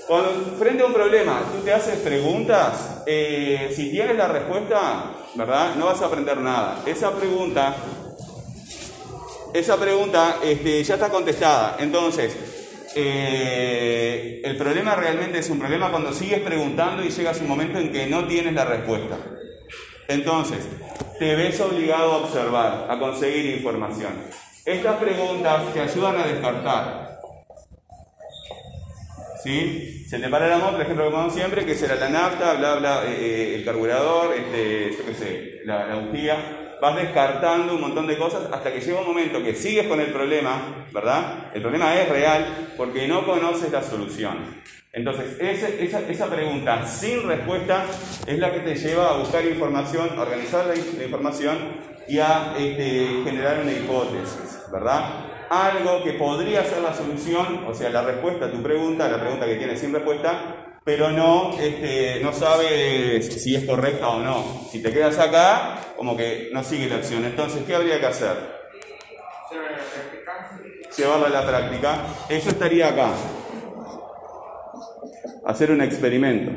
Cuando 0.08 0.30
frente 0.58 0.82
a 0.82 0.86
un 0.86 0.92
problema 0.92 1.42
tú 1.52 1.62
te 1.62 1.72
haces 1.72 1.98
preguntas, 2.00 3.02
eh, 3.06 3.72
si 3.74 3.90
tienes 3.90 4.16
la 4.16 4.28
respuesta, 4.28 5.12
¿verdad? 5.34 5.76
No 5.76 5.86
vas 5.86 6.02
a 6.02 6.06
aprender 6.06 6.38
nada. 6.38 6.82
Esa 6.84 7.12
pregunta, 7.12 7.76
esa 9.52 9.76
pregunta 9.78 10.38
este, 10.42 10.82
ya 10.82 10.94
está 10.94 11.08
contestada. 11.08 11.76
Entonces, 11.78 12.36
eh, 12.94 14.40
el 14.44 14.56
problema 14.56 14.94
realmente 14.94 15.38
es 15.38 15.50
un 15.50 15.58
problema 15.58 15.90
cuando 15.90 16.12
sigues 16.12 16.40
preguntando 16.40 17.04
y 17.04 17.10
llegas 17.10 17.40
un 17.40 17.48
momento 17.48 17.78
en 17.78 17.92
que 17.92 18.06
no 18.06 18.26
tienes 18.26 18.54
la 18.54 18.64
respuesta. 18.64 19.16
Entonces, 20.08 20.60
te 21.18 21.34
ves 21.34 21.60
obligado 21.60 22.12
a 22.12 22.16
observar, 22.18 22.86
a 22.90 22.98
conseguir 22.98 23.56
información. 23.56 24.12
Estas 24.64 24.96
preguntas 24.96 25.72
te 25.72 25.80
ayudan 25.80 26.16
a 26.18 26.26
descartar 26.26 27.12
¿sí? 29.42 30.04
Se 30.08 30.18
te 30.18 30.28
para 30.28 30.46
el 30.46 30.52
amor, 30.52 30.72
por 30.72 30.82
ejemplo, 30.82 31.10
como 31.10 31.30
siempre, 31.30 31.64
que 31.64 31.74
será 31.74 31.96
la 31.96 32.08
nafta, 32.08 32.54
bla, 32.54 32.74
bla, 32.76 33.04
eh, 33.06 33.16
eh, 33.18 33.54
el 33.56 33.64
carburador, 33.64 34.34
este, 34.34 34.92
yo 34.96 35.06
qué 35.06 35.14
sé, 35.14 35.60
la, 35.64 35.86
la. 35.86 36.61
Vas 36.82 36.96
descartando 36.96 37.76
un 37.76 37.80
montón 37.80 38.08
de 38.08 38.18
cosas 38.18 38.48
hasta 38.50 38.72
que 38.72 38.80
llega 38.80 38.98
un 38.98 39.06
momento 39.06 39.40
que 39.40 39.54
sigues 39.54 39.86
con 39.86 40.00
el 40.00 40.08
problema, 40.08 40.84
¿verdad? 40.92 41.52
El 41.54 41.62
problema 41.62 41.94
es 41.94 42.08
real 42.08 42.72
porque 42.76 43.06
no 43.06 43.24
conoces 43.24 43.70
la 43.70 43.84
solución. 43.84 44.60
Entonces, 44.92 45.36
esa, 45.38 46.00
esa, 46.00 46.26
pregunta 46.26 46.84
sin 46.84 47.22
respuesta 47.28 47.84
es 48.26 48.36
la 48.36 48.52
que 48.52 48.58
te 48.58 48.74
lleva 48.74 49.10
a 49.10 49.16
buscar 49.16 49.44
información, 49.44 50.10
a 50.18 50.22
organizar 50.22 50.66
la, 50.66 50.74
información 50.74 51.56
y 52.08 52.18
a 52.18 52.52
este, 52.58 53.22
generar 53.22 53.60
una 53.62 53.70
hipótesis, 53.70 54.62
¿verdad? 54.72 55.04
algo 55.52 56.02
que 56.02 56.14
podría 56.14 56.64
ser 56.64 56.80
la 56.80 56.94
solución, 56.94 57.64
o 57.68 57.74
sea, 57.74 57.90
la 57.90 58.02
respuesta 58.02 58.46
a 58.46 58.50
tu 58.50 58.62
pregunta, 58.62 59.06
la 59.06 59.20
pregunta 59.20 59.44
que 59.44 59.56
tienes 59.56 59.78
sin 59.78 59.92
respuesta, 59.92 60.51
pero 60.84 61.10
no, 61.10 61.56
este, 61.58 62.20
no 62.22 62.32
sabes 62.32 63.26
si 63.42 63.54
es 63.54 63.64
correcta 63.64 64.08
o 64.08 64.20
no. 64.20 64.66
Si 64.70 64.82
te 64.82 64.92
quedas 64.92 65.18
acá, 65.18 65.78
como 65.96 66.16
que 66.16 66.50
no 66.52 66.64
sigue 66.64 66.88
la 66.88 66.96
acción. 66.96 67.24
Entonces, 67.24 67.62
¿qué 67.66 67.74
habría 67.74 68.00
que 68.00 68.06
hacer? 68.06 68.36
Llevarla 70.96 71.26
a 71.26 71.30
la 71.30 71.46
práctica. 71.46 72.06
Eso 72.28 72.50
estaría 72.50 72.88
acá. 72.88 73.12
Hacer 75.46 75.70
un 75.70 75.82
experimento. 75.82 76.52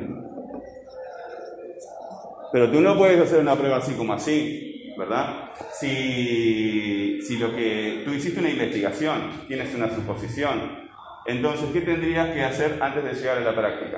Pero 2.51 2.71
tú 2.71 2.81
no 2.81 2.97
puedes 2.97 3.19
hacer 3.21 3.39
una 3.39 3.55
prueba 3.55 3.77
así 3.77 3.93
como 3.93 4.13
así. 4.13 4.73
¿verdad? 4.97 5.51
Si, 5.79 7.19
si 7.21 7.37
lo 7.37 7.53
que 7.55 8.03
tú 8.05 8.13
hiciste 8.13 8.39
una 8.39 8.49
investigación, 8.49 9.45
tienes 9.47 9.73
una 9.75 9.93
suposición, 9.93 10.84
entonces, 11.25 11.69
¿qué 11.73 11.81
tendrías 11.81 12.31
que 12.33 12.43
hacer 12.43 12.77
antes 12.81 13.03
de 13.03 13.13
llegar 13.13 13.37
a 13.37 13.41
la 13.41 13.55
práctica? 13.55 13.97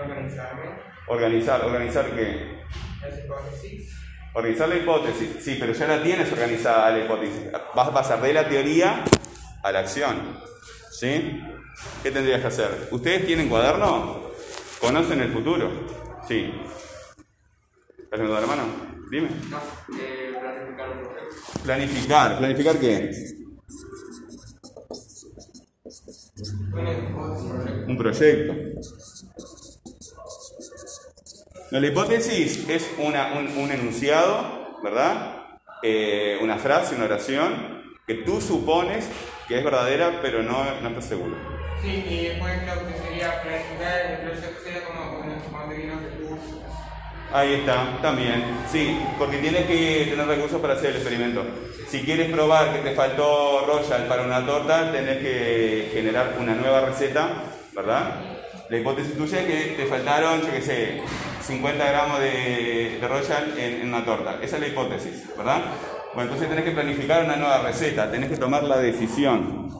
Organizarme. 0.00 0.62
Organizar, 1.08 1.64
¿organizar 1.64 2.10
qué? 2.12 2.62
Las 3.00 3.24
hipótesis. 3.24 3.90
Organizar 4.32 4.68
la 4.68 4.76
hipótesis, 4.76 5.28
sí, 5.40 5.56
pero 5.58 5.72
ya 5.72 5.86
la 5.88 6.02
tienes 6.02 6.32
organizada 6.32 6.90
la 6.90 7.04
hipótesis. 7.04 7.50
Vas 7.74 7.88
a 7.88 7.92
pasar 7.92 8.20
de 8.20 8.32
la 8.32 8.48
teoría 8.48 9.04
a 9.62 9.72
la 9.72 9.80
acción. 9.80 10.38
¿Sí? 10.90 11.42
¿Qué 12.02 12.10
tendrías 12.12 12.40
que 12.40 12.46
hacer? 12.46 12.88
¿Ustedes 12.92 13.26
tienen 13.26 13.48
cuaderno? 13.48 14.30
¿Conocen 14.80 15.20
el 15.20 15.32
futuro? 15.32 15.70
Sí. 16.26 16.54
¿Estás 17.98 18.12
haciendo 18.12 18.40
la 18.40 18.46
mano? 18.46 18.62
Dime. 19.10 19.28
No, 19.50 19.58
eh, 19.98 20.34
planificar 20.40 20.88
un 20.90 21.02
proyecto. 21.02 21.62
Planificar. 21.64 22.38
¿Planificar 22.38 22.78
qué? 22.78 23.10
Un 26.36 27.96
proyecto. 27.96 28.54
la 31.70 31.86
hipótesis 31.86 32.68
es 32.68 32.90
una, 32.98 33.34
un, 33.34 33.70
enunciado, 33.70 34.80
¿verdad? 34.82 35.46
Eh, 35.82 36.38
una 36.42 36.58
frase, 36.58 36.96
una 36.96 37.04
oración 37.04 37.84
que 38.06 38.14
tú 38.14 38.40
supones 38.40 39.08
que 39.46 39.58
es 39.58 39.64
verdadera, 39.64 40.20
pero 40.22 40.42
no, 40.42 40.80
no 40.80 40.88
estás 40.88 41.04
seguro. 41.04 41.36
Sí, 41.82 42.04
y 42.08 42.24
después 42.28 42.52
lo 42.66 42.86
que 42.86 42.98
sería 42.98 43.42
planificar 43.42 44.00
el 44.00 44.18
proyecto 44.26 44.64
sería 44.64 44.84
como 44.84 45.20
cuando 45.52 45.76
vino 45.76 46.00
recursos. 46.00 46.73
Ahí 47.34 47.54
está, 47.54 47.98
también. 48.00 48.44
Sí, 48.70 48.96
porque 49.18 49.38
tienes 49.38 49.66
que 49.66 50.06
tener 50.08 50.24
recursos 50.24 50.60
para 50.60 50.74
hacer 50.74 50.90
el 50.90 50.96
experimento. 50.98 51.44
Si 51.88 52.02
quieres 52.02 52.30
probar 52.30 52.72
que 52.72 52.88
te 52.88 52.94
faltó 52.94 53.66
royal 53.66 54.06
para 54.06 54.22
una 54.22 54.46
torta, 54.46 54.92
tenés 54.92 55.18
que 55.18 55.90
generar 55.92 56.36
una 56.38 56.54
nueva 56.54 56.82
receta, 56.82 57.42
¿verdad? 57.74 58.20
La 58.68 58.78
hipótesis 58.78 59.16
tuya 59.16 59.40
es 59.40 59.46
que 59.46 59.74
te 59.76 59.86
faltaron, 59.86 60.42
yo 60.42 60.52
qué 60.52 60.62
sé, 60.62 61.02
50 61.44 61.84
gramos 61.84 62.20
de, 62.20 63.00
royal 63.02 63.52
en, 63.58 63.88
una 63.88 64.04
torta. 64.04 64.38
Esa 64.40 64.54
es 64.54 64.62
la 64.62 64.68
hipótesis, 64.68 65.36
¿verdad? 65.36 65.60
Bueno, 66.14 66.30
entonces 66.30 66.48
tenés 66.48 66.64
que 66.64 66.70
planificar 66.70 67.24
una 67.24 67.34
nueva 67.34 67.62
receta, 67.62 68.12
tenés 68.12 68.30
que 68.30 68.36
tomar 68.36 68.62
la 68.62 68.78
decisión 68.78 69.76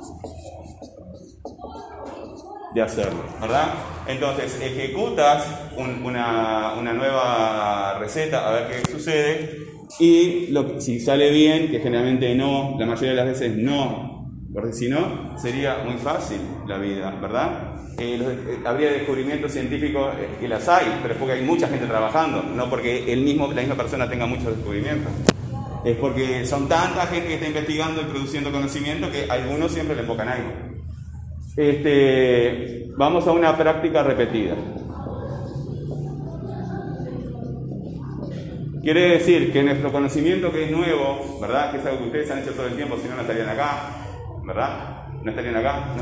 de 2.74 2.82
hacerlo, 2.82 3.22
¿verdad? 3.40 3.72
Entonces, 4.06 4.60
ejecutas 4.60 5.46
una, 5.76 6.74
nueva 6.92 7.98
receta 7.98 8.48
a 8.48 8.52
ver 8.52 8.68
qué 8.68 8.90
sucede 8.90 9.58
y 9.98 10.52
si 10.78 11.00
sale 11.00 11.30
bien, 11.30 11.70
que 11.70 11.78
generalmente 11.78 12.34
no, 12.34 12.76
la 12.78 12.86
mayoría 12.86 13.10
de 13.10 13.16
las 13.16 13.26
veces 13.26 13.56
no, 13.56 14.28
porque 14.52 14.72
si 14.72 14.88
no, 14.88 15.38
sería 15.38 15.78
muy 15.84 15.94
fácil 15.94 16.38
la 16.66 16.78
vida, 16.78 17.10
¿verdad? 17.20 17.74
Eh, 17.98 18.18
eh, 18.20 18.58
habría 18.64 18.90
descubrimientos 18.90 19.52
científicos 19.52 20.14
eh, 20.18 20.28
que 20.40 20.48
las 20.48 20.68
hay, 20.68 20.86
pero 21.00 21.14
es 21.14 21.20
porque 21.20 21.34
hay 21.34 21.42
mucha 21.42 21.68
gente 21.68 21.86
trabajando, 21.86 22.42
no 22.42 22.68
porque 22.68 23.12
el 23.12 23.20
mismo, 23.20 23.46
la 23.48 23.60
misma 23.60 23.76
persona 23.76 24.08
tenga 24.08 24.26
muchos 24.26 24.46
descubrimientos. 24.46 25.12
Es 25.84 25.96
porque 25.98 26.44
son 26.46 26.66
tanta 26.66 27.06
gente 27.06 27.28
que 27.28 27.34
está 27.34 27.46
investigando 27.46 28.00
y 28.00 28.04
produciendo 28.06 28.50
conocimiento 28.50 29.10
que 29.12 29.26
algunos 29.30 29.70
siempre 29.70 29.94
le 29.94 30.02
enfocan 30.02 30.28
algo. 30.28 30.73
Este, 31.56 32.88
vamos 32.96 33.26
a 33.26 33.32
una 33.32 33.56
práctica 33.56 34.02
repetida. 34.02 34.56
Quiere 38.82 39.10
decir 39.10 39.52
que 39.52 39.62
nuestro 39.62 39.90
conocimiento 39.92 40.52
que 40.52 40.64
es 40.64 40.70
nuevo, 40.70 41.38
¿verdad? 41.40 41.70
Que 41.70 41.78
es 41.78 41.86
algo 41.86 42.00
que 42.00 42.04
ustedes 42.06 42.30
han 42.30 42.40
hecho 42.40 42.52
todo 42.52 42.66
el 42.66 42.74
tiempo, 42.74 42.98
si 43.00 43.08
no, 43.08 43.14
no 43.14 43.22
estarían 43.22 43.48
acá, 43.48 43.90
¿verdad? 44.44 45.06
No 45.22 45.30
estarían 45.30 45.56
acá. 45.56 45.94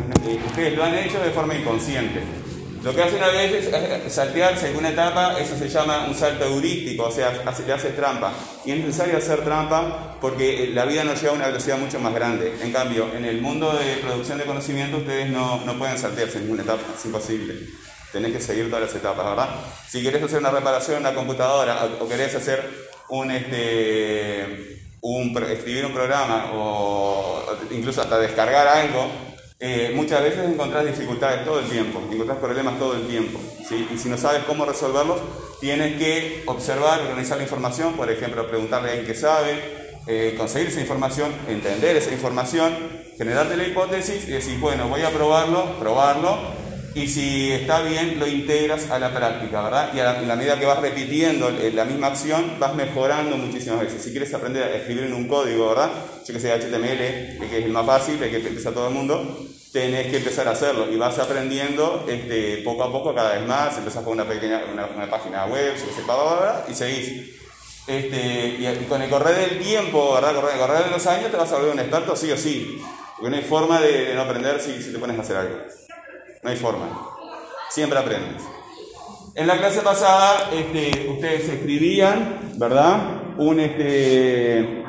ustedes 0.46 0.76
lo 0.76 0.82
han 0.82 0.94
hecho 0.96 1.20
de 1.22 1.30
forma 1.30 1.54
inconsciente. 1.54 2.20
Lo 2.82 2.92
que 2.92 3.02
hacen 3.02 3.22
a 3.22 3.28
veces 3.28 3.72
es 3.72 4.12
saltearse 4.12 4.70
en 4.70 4.76
una 4.76 4.90
etapa, 4.90 5.38
eso 5.38 5.56
se 5.56 5.68
llama 5.68 6.06
un 6.08 6.14
salto 6.16 6.44
heurístico, 6.44 7.04
o 7.04 7.10
sea, 7.12 7.32
le 7.32 7.72
haces 7.72 7.94
trampa. 7.94 8.32
Y 8.64 8.72
es 8.72 8.78
necesario 8.78 9.18
hacer 9.18 9.44
trampa 9.44 10.16
porque 10.20 10.70
la 10.74 10.84
vida 10.84 11.04
nos 11.04 11.20
lleva 11.20 11.34
a 11.34 11.36
una 11.36 11.46
velocidad 11.46 11.78
mucho 11.78 12.00
más 12.00 12.12
grande. 12.12 12.56
En 12.60 12.72
cambio, 12.72 13.08
en 13.14 13.24
el 13.24 13.40
mundo 13.40 13.72
de 13.72 13.98
producción 13.98 14.38
de 14.38 14.44
conocimiento 14.44 14.96
ustedes 14.96 15.30
no, 15.30 15.64
no 15.64 15.78
pueden 15.78 15.96
saltearse 15.96 16.40
ninguna 16.40 16.62
etapa, 16.62 16.82
es 16.96 17.04
imposible. 17.04 17.54
Tenés 18.10 18.32
que 18.32 18.40
seguir 18.40 18.66
todas 18.66 18.86
las 18.86 18.94
etapas, 18.94 19.24
¿verdad? 19.24 19.48
Si 19.88 20.02
querés 20.02 20.22
hacer 20.22 20.40
una 20.40 20.50
reparación 20.50 20.96
en 20.96 21.02
una 21.02 21.14
computadora 21.14 21.88
o 22.00 22.08
querés 22.08 22.34
hacer 22.34 22.68
un, 23.10 23.30
este, 23.30 24.82
un, 25.02 25.36
escribir 25.50 25.86
un 25.86 25.92
programa 25.92 26.50
o 26.52 27.44
incluso 27.70 28.02
hasta 28.02 28.18
descargar 28.18 28.66
algo, 28.66 29.31
eh, 29.64 29.92
muchas 29.94 30.20
veces 30.24 30.40
encontrás 30.44 30.84
dificultades 30.84 31.44
todo 31.44 31.60
el 31.60 31.66
tiempo, 31.66 32.02
encontrás 32.10 32.38
problemas 32.38 32.80
todo 32.80 32.94
el 32.94 33.06
tiempo. 33.06 33.38
Y 33.94 33.96
si 33.96 34.08
no 34.08 34.18
sabes 34.18 34.42
cómo 34.42 34.64
resolverlos, 34.64 35.20
tienes 35.60 35.96
que 35.98 36.42
observar, 36.46 37.00
organizar 37.00 37.36
la 37.36 37.44
información, 37.44 37.92
por 37.92 38.10
ejemplo, 38.10 38.44
preguntarle 38.48 38.88
a 38.88 38.90
alguien 38.90 39.06
que 39.06 39.14
sabe, 39.14 39.52
eh, 40.08 40.34
conseguir 40.36 40.66
esa 40.66 40.80
información, 40.80 41.30
entender 41.46 41.94
esa 41.94 42.10
información, 42.10 42.76
generarte 43.16 43.56
la 43.56 43.62
hipótesis 43.62 44.26
y 44.26 44.32
decir, 44.32 44.58
bueno, 44.58 44.88
voy 44.88 45.02
a 45.02 45.10
probarlo, 45.10 45.78
probarlo, 45.78 46.38
y 46.96 47.06
si 47.06 47.52
está 47.52 47.82
bien, 47.82 48.18
lo 48.18 48.26
integras 48.26 48.90
a 48.90 48.98
la 48.98 49.14
práctica, 49.14 49.62
¿verdad? 49.62 49.94
Y 49.94 50.00
a 50.00 50.20
la, 50.22 50.34
medida 50.34 50.58
que 50.58 50.66
vas 50.66 50.80
repitiendo 50.80 51.50
la 51.50 51.84
misma 51.84 52.08
acción, 52.08 52.56
vas 52.58 52.74
mejorando 52.74 53.36
muchísimas 53.36 53.80
veces. 53.80 54.02
Si 54.02 54.10
quieres 54.10 54.34
aprender 54.34 54.64
a 54.64 54.74
escribir 54.74 55.04
en 55.04 55.14
un 55.14 55.28
código, 55.28 55.68
¿verdad? 55.68 55.90
Yo 56.26 56.34
que 56.34 56.40
sé, 56.40 56.52
HTML, 56.52 57.38
que 57.48 57.58
es 57.58 57.64
el 57.64 57.70
más 57.70 57.86
fácil, 57.86 58.20
el 58.22 58.28
que 58.28 58.36
empieza 58.36 58.72
todo 58.72 58.88
el 58.88 58.94
mundo, 58.94 59.46
tenés 59.72 60.08
que 60.08 60.18
empezar 60.18 60.46
a 60.48 60.50
hacerlo 60.50 60.90
y 60.92 60.96
vas 60.96 61.18
aprendiendo 61.18 62.04
este, 62.06 62.58
poco 62.58 62.84
a 62.84 62.92
poco 62.92 63.14
cada 63.14 63.34
vez 63.34 63.46
más, 63.46 63.76
empezás 63.78 64.04
con 64.04 64.12
una 64.12 64.28
pequeña 64.28 64.62
una, 64.70 65.10
página 65.10 65.46
web, 65.46 65.74
y 66.68 66.74
seguís. 66.74 67.40
Este, 67.86 68.56
y, 68.60 68.86
con 68.88 69.02
el 69.02 69.10
correr 69.10 69.34
del 69.34 69.58
tiempo, 69.58 70.14
¿verdad? 70.14 70.34
Correr, 70.34 70.54
el 70.54 70.60
correr 70.60 70.84
de 70.84 70.90
los 70.90 71.06
años 71.06 71.30
te 71.30 71.36
vas 71.36 71.50
a 71.50 71.56
volver 71.56 71.72
un 71.72 71.80
experto 71.80 72.14
sí 72.14 72.30
o 72.30 72.36
sí, 72.36 72.80
porque 73.16 73.30
no 73.30 73.36
hay 73.36 73.42
forma 73.42 73.80
de, 73.80 74.14
no 74.14 74.22
aprender 74.22 74.60
si, 74.60 74.80
si, 74.82 74.92
te 74.92 74.98
pones 74.98 75.18
a 75.18 75.22
hacer 75.22 75.36
algo. 75.36 75.56
No 76.42 76.50
hay 76.50 76.56
forma. 76.56 77.08
Siempre 77.70 77.98
aprendes. 77.98 78.42
En 79.34 79.46
la 79.46 79.56
clase 79.56 79.80
pasada 79.80 80.50
este, 80.52 81.08
ustedes 81.08 81.48
escribían, 81.48 82.52
¿verdad? 82.56 83.38
Un, 83.38 83.58
este, 83.58 84.81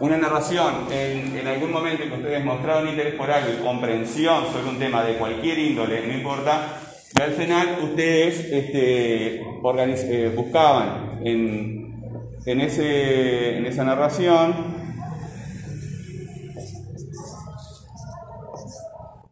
una 0.00 0.18
narración 0.18 0.86
en, 0.90 1.46
algún 1.46 1.72
momento 1.72 2.02
que 2.04 2.14
ustedes 2.14 2.44
mostraron 2.44 2.88
interés 2.88 3.14
por 3.14 3.30
algo 3.30 3.52
y 3.52 3.64
comprensión 3.64 4.44
sobre 4.52 4.68
un 4.68 4.78
tema 4.78 5.04
de 5.04 5.14
cualquier 5.14 5.58
índole, 5.58 6.06
no 6.06 6.12
importa, 6.12 6.80
Y 7.16 7.20
al 7.20 7.32
final 7.32 7.78
ustedes 7.82 8.40
este, 8.40 9.40
eh, 9.40 10.32
buscaban 10.36 11.20
en, 11.24 12.00
en, 12.44 12.60
ese, 12.60 13.56
en 13.58 13.66
esa 13.66 13.84
narración 13.84 14.54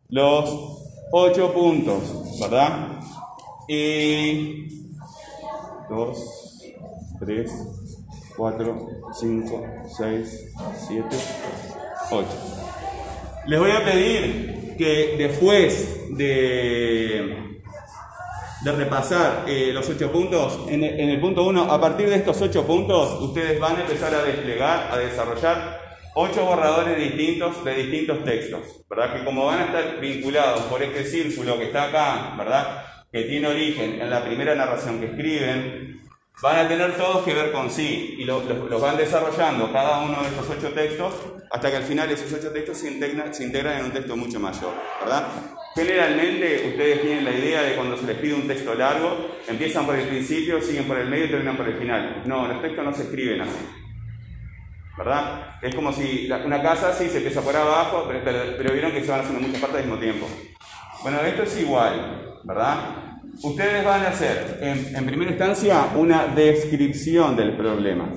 los 0.08 1.08
ocho 1.10 1.52
puntos, 1.52 2.38
¿verdad? 2.40 3.00
Y 3.68 4.86
2, 5.90 6.74
3, 7.18 7.83
4, 8.36 8.88
5, 9.12 9.66
6, 9.96 10.52
7, 10.88 11.04
8. 12.10 12.28
Les 13.46 13.60
voy 13.60 13.70
a 13.70 13.84
pedir 13.84 14.74
que 14.76 15.14
después 15.18 16.16
de, 16.16 17.60
de 18.64 18.72
repasar 18.72 19.44
eh, 19.46 19.70
los 19.72 19.88
8 19.88 20.10
puntos, 20.10 20.66
en 20.68 20.82
el, 20.82 20.98
en 20.98 21.10
el 21.10 21.20
punto 21.20 21.44
1, 21.44 21.70
a 21.70 21.80
partir 21.80 22.08
de 22.08 22.16
estos 22.16 22.40
8 22.40 22.66
puntos, 22.66 23.20
ustedes 23.20 23.60
van 23.60 23.76
a 23.76 23.80
empezar 23.82 24.14
a 24.14 24.22
desplegar, 24.22 24.88
a 24.90 24.98
desarrollar 24.98 25.80
8 26.14 26.44
borradores 26.44 26.96
distintos 26.96 27.64
de 27.64 27.74
distintos 27.74 28.24
textos, 28.24 28.84
¿verdad? 28.88 29.14
Que 29.14 29.24
como 29.24 29.46
van 29.46 29.60
a 29.60 29.64
estar 29.66 30.00
vinculados 30.00 30.62
por 30.62 30.82
este 30.82 31.04
círculo 31.04 31.58
que 31.58 31.66
está 31.66 31.84
acá, 31.84 32.34
¿verdad? 32.36 32.84
Que 33.12 33.22
tiene 33.24 33.48
origen 33.48 34.00
en 34.00 34.10
la 34.10 34.24
primera 34.24 34.54
narración 34.54 35.00
que 35.00 35.06
escriben, 35.06 35.93
van 36.42 36.66
a 36.66 36.68
tener 36.68 36.96
todos 36.96 37.24
que 37.24 37.32
ver 37.32 37.52
con 37.52 37.70
sí 37.70 38.16
y 38.18 38.24
los 38.24 38.80
van 38.80 38.96
desarrollando 38.96 39.72
cada 39.72 40.00
uno 40.00 40.22
de 40.22 40.28
estos 40.28 40.50
ocho 40.50 40.72
textos 40.72 41.14
hasta 41.50 41.70
que 41.70 41.76
al 41.76 41.84
final 41.84 42.10
esos 42.10 42.32
ocho 42.32 42.50
textos 42.50 42.78
se 42.78 42.90
integran, 42.90 43.32
se 43.32 43.44
integran 43.44 43.78
en 43.78 43.84
un 43.86 43.92
texto 43.92 44.16
mucho 44.16 44.40
mayor, 44.40 44.74
¿verdad? 45.00 45.28
Generalmente 45.74 46.68
ustedes 46.68 47.02
tienen 47.02 47.24
la 47.24 47.30
idea 47.32 47.62
de 47.62 47.76
cuando 47.76 47.96
se 47.96 48.06
les 48.06 48.18
pide 48.18 48.34
un 48.34 48.48
texto 48.48 48.74
largo, 48.74 49.38
empiezan 49.46 49.86
por 49.86 49.96
el 49.96 50.08
principio, 50.08 50.60
siguen 50.60 50.84
por 50.84 50.98
el 50.98 51.08
medio 51.08 51.26
y 51.26 51.30
terminan 51.30 51.56
por 51.56 51.68
el 51.68 51.74
final. 51.74 52.22
No, 52.26 52.48
los 52.48 52.60
textos 52.60 52.84
no 52.84 52.92
se 52.92 53.02
escriben 53.04 53.40
así. 53.40 53.68
¿Verdad? 54.96 55.56
Es 55.62 55.74
como 55.74 55.92
si 55.92 56.28
una 56.30 56.62
casa 56.62 56.92
sí 56.92 57.08
se 57.08 57.18
empieza 57.18 57.40
por 57.40 57.56
abajo, 57.56 58.06
pero, 58.08 58.20
pero 58.56 58.72
vieron 58.72 58.92
que 58.92 59.02
se 59.02 59.10
van 59.10 59.20
haciendo 59.20 59.40
muchas 59.40 59.60
partes 59.60 59.78
al 59.80 59.86
mismo 59.86 60.00
tiempo. 60.00 60.28
Bueno, 61.02 61.20
esto 61.20 61.42
es 61.42 61.60
igual, 61.60 62.33
¿verdad? 62.44 63.04
ustedes 63.42 63.84
van 63.84 64.02
a 64.02 64.08
hacer, 64.08 64.58
en, 64.60 65.06
primera 65.06 65.30
instancia, 65.30 65.88
una 65.96 66.26
descripción 66.26 67.36
del 67.36 67.56
problema. 67.56 68.08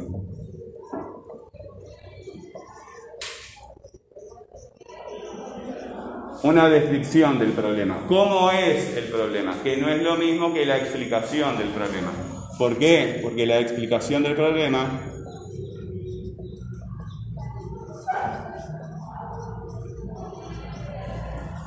Una 6.44 6.70
descripción 6.70 7.40
del 7.40 7.52
problema. 7.52 8.06
¿Cómo 8.08 8.52
es 8.52 8.96
el 8.96 9.06
problema? 9.06 9.56
Que 9.64 9.78
no 9.78 9.90
es 9.90 10.02
lo 10.02 10.16
mismo 10.16 10.54
que 10.54 10.66
la 10.66 10.78
explicación 10.78 11.58
del 11.58 11.70
problema. 11.70 12.12
¿Por 12.58 12.78
qué? 12.78 13.20
Porque 13.22 13.46
la 13.46 13.60
explicación 13.60 14.24
del 14.24 14.36
problema 14.36 15.02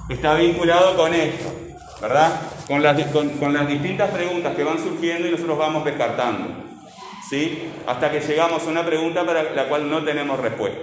está 0.09 0.35
vinculado 0.35 0.97
con 0.97 1.15
esto, 1.15 1.60
¿verdad? 2.01 2.41
con 2.67 2.83
las, 2.83 3.01
con, 3.09 3.53
las 3.53 3.69
distintas 3.69 4.11
preguntas 4.11 4.55
que 4.55 4.65
van 4.65 4.79
surgiendo 4.79 5.29
y 5.29 5.33
nosotros 5.33 5.59
vamos 5.59 5.85
descartando. 5.85 6.71
¿Sí? 7.29 7.63
Hasta 7.87 8.11
que 8.11 8.21
llegamos 8.21 8.63
a 8.65 8.71
una 8.71 8.85
pregunta 8.85 9.25
para 9.25 9.43
la 9.55 9.69
cual 9.69 9.89
no 9.89 10.03
tenemos 10.03 10.41
respuesta. 10.41 10.81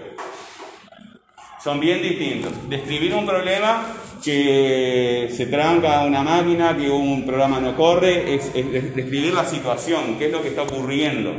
Son 1.61 1.79
bien 1.79 2.01
distintos. 2.01 2.69
Describir 2.69 3.13
un 3.13 3.25
problema 3.25 3.83
que 4.23 5.29
se 5.35 5.47
tranca 5.47 6.03
una 6.03 6.23
máquina, 6.23 6.77
que 6.77 6.89
un 6.89 7.25
programa 7.25 7.59
no 7.59 7.75
corre, 7.75 8.35
es, 8.35 8.53
describir 8.53 9.33
la 9.33 9.45
situación, 9.45 10.17
qué 10.17 10.27
es 10.27 10.31
lo 10.31 10.41
que 10.41 10.49
está 10.49 10.61
ocurriendo. 10.61 11.33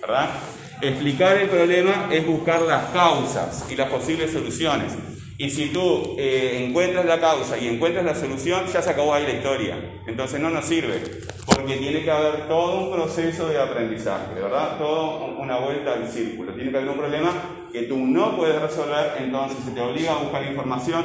¿Verdad? 0.00 0.30
Explicar 0.80 1.36
el 1.38 1.48
problema 1.48 2.08
es 2.10 2.24
buscar 2.24 2.62
las 2.62 2.90
causas 2.90 3.66
y 3.68 3.74
las 3.74 3.88
posibles 3.88 4.32
soluciones. 4.32 4.92
Y 5.40 5.50
si 5.50 5.68
tú 5.68 6.16
eh, 6.18 6.66
encuentras 6.66 7.04
la 7.04 7.20
causa 7.20 7.56
y 7.56 7.68
encuentras 7.68 8.04
la 8.04 8.16
solución, 8.16 8.66
ya 8.66 8.82
se 8.82 8.90
acabó 8.90 9.14
ahí 9.14 9.22
la 9.22 9.34
historia. 9.34 9.78
Entonces 10.08 10.40
no 10.40 10.50
nos 10.50 10.64
sirve, 10.64 11.00
porque 11.46 11.76
tiene 11.76 12.02
que 12.02 12.10
haber 12.10 12.48
todo 12.48 12.80
un 12.80 12.92
proceso 12.92 13.48
de 13.48 13.62
aprendizaje, 13.62 14.34
¿verdad? 14.34 14.76
Toda 14.78 15.26
una 15.38 15.60
vuelta 15.60 15.92
al 15.92 16.08
círculo. 16.08 16.52
Tiene 16.54 16.72
que 16.72 16.78
haber 16.78 16.90
un 16.90 16.98
problema 16.98 17.30
que 17.72 17.82
tú 17.82 17.98
no 17.98 18.36
puedes 18.36 18.60
resolver, 18.60 19.12
entonces 19.20 19.58
se 19.64 19.70
te 19.70 19.80
obliga 19.80 20.14
a 20.14 20.22
buscar 20.22 20.44
información, 20.44 21.04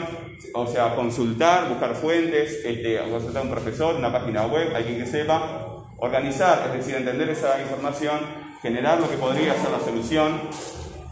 o 0.55 0.65
sea, 0.65 0.95
consultar, 0.95 1.69
buscar 1.69 1.93
fuentes, 1.93 2.65
este, 2.65 2.97
consultar 3.07 3.43
a 3.43 3.45
un 3.45 3.51
profesor, 3.51 3.95
una 3.95 4.11
página 4.11 4.47
web, 4.47 4.75
alguien 4.75 4.97
que 4.97 5.05
sepa, 5.05 5.83
organizar, 5.99 6.71
es 6.71 6.73
decir, 6.79 6.95
entender 6.95 7.29
esa 7.29 7.61
información, 7.61 8.19
generar 8.63 8.99
lo 8.99 9.07
que 9.07 9.17
podría 9.17 9.53
ser 9.53 9.69
la 9.69 9.79
solución, 9.79 10.41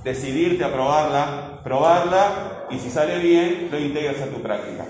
decidirte 0.03 0.63
a 0.63 0.71
probarla, 0.71 1.59
probarla 1.63 2.65
y 2.69 2.79
si 2.79 2.89
sale 2.89 3.19
bien, 3.19 3.69
lo 3.71 3.79
integras 3.79 4.21
a 4.21 4.25
tu 4.27 4.41
práctica. 4.41 4.85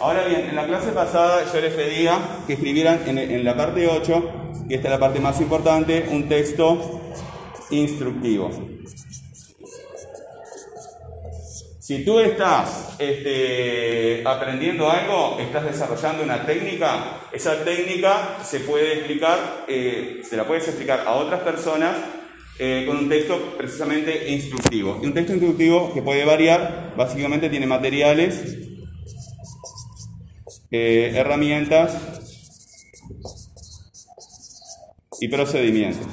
Ahora 0.00 0.26
bien, 0.26 0.48
en 0.50 0.56
la 0.56 0.66
clase 0.66 0.92
pasada 0.92 1.44
yo 1.52 1.60
les 1.60 1.72
pedía 1.72 2.18
que 2.46 2.54
escribieran 2.54 3.00
en, 3.06 3.44
la 3.44 3.56
parte 3.56 3.88
8, 3.88 4.30
y 4.68 4.74
esta 4.74 4.88
es 4.88 4.92
la 4.92 5.00
parte 5.00 5.20
más 5.20 5.40
importante, 5.40 6.06
un 6.10 6.28
texto 6.28 7.00
instructivo. 7.70 8.50
Si 11.80 12.04
tú 12.04 12.18
estás 12.18 12.96
este, 12.98 14.22
aprendiendo 14.26 14.90
algo, 14.90 15.38
estás 15.38 15.64
desarrollando 15.64 16.24
una 16.24 16.44
técnica, 16.44 17.20
esa 17.32 17.64
técnica 17.64 18.38
se 18.42 18.60
puede 18.60 18.94
explicar, 18.94 19.64
eh, 19.68 20.20
se 20.28 20.36
la 20.36 20.44
puedes 20.46 20.66
explicar 20.66 21.04
a 21.06 21.12
otras 21.12 21.40
personas 21.40 21.94
eh, 22.58 22.84
con 22.86 22.96
un 22.96 23.08
texto 23.08 23.54
precisamente 23.56 24.30
instructivo. 24.30 24.98
Y 25.02 25.06
un 25.06 25.14
texto 25.14 25.32
instructivo 25.32 25.92
que 25.92 26.02
puede 26.02 26.24
variar, 26.24 26.94
básicamente 26.96 27.50
tiene 27.50 27.66
materiales, 27.66 28.56
eh, 30.70 31.12
herramientas 31.14 31.96
y 35.20 35.28
procedimientos. 35.28 36.06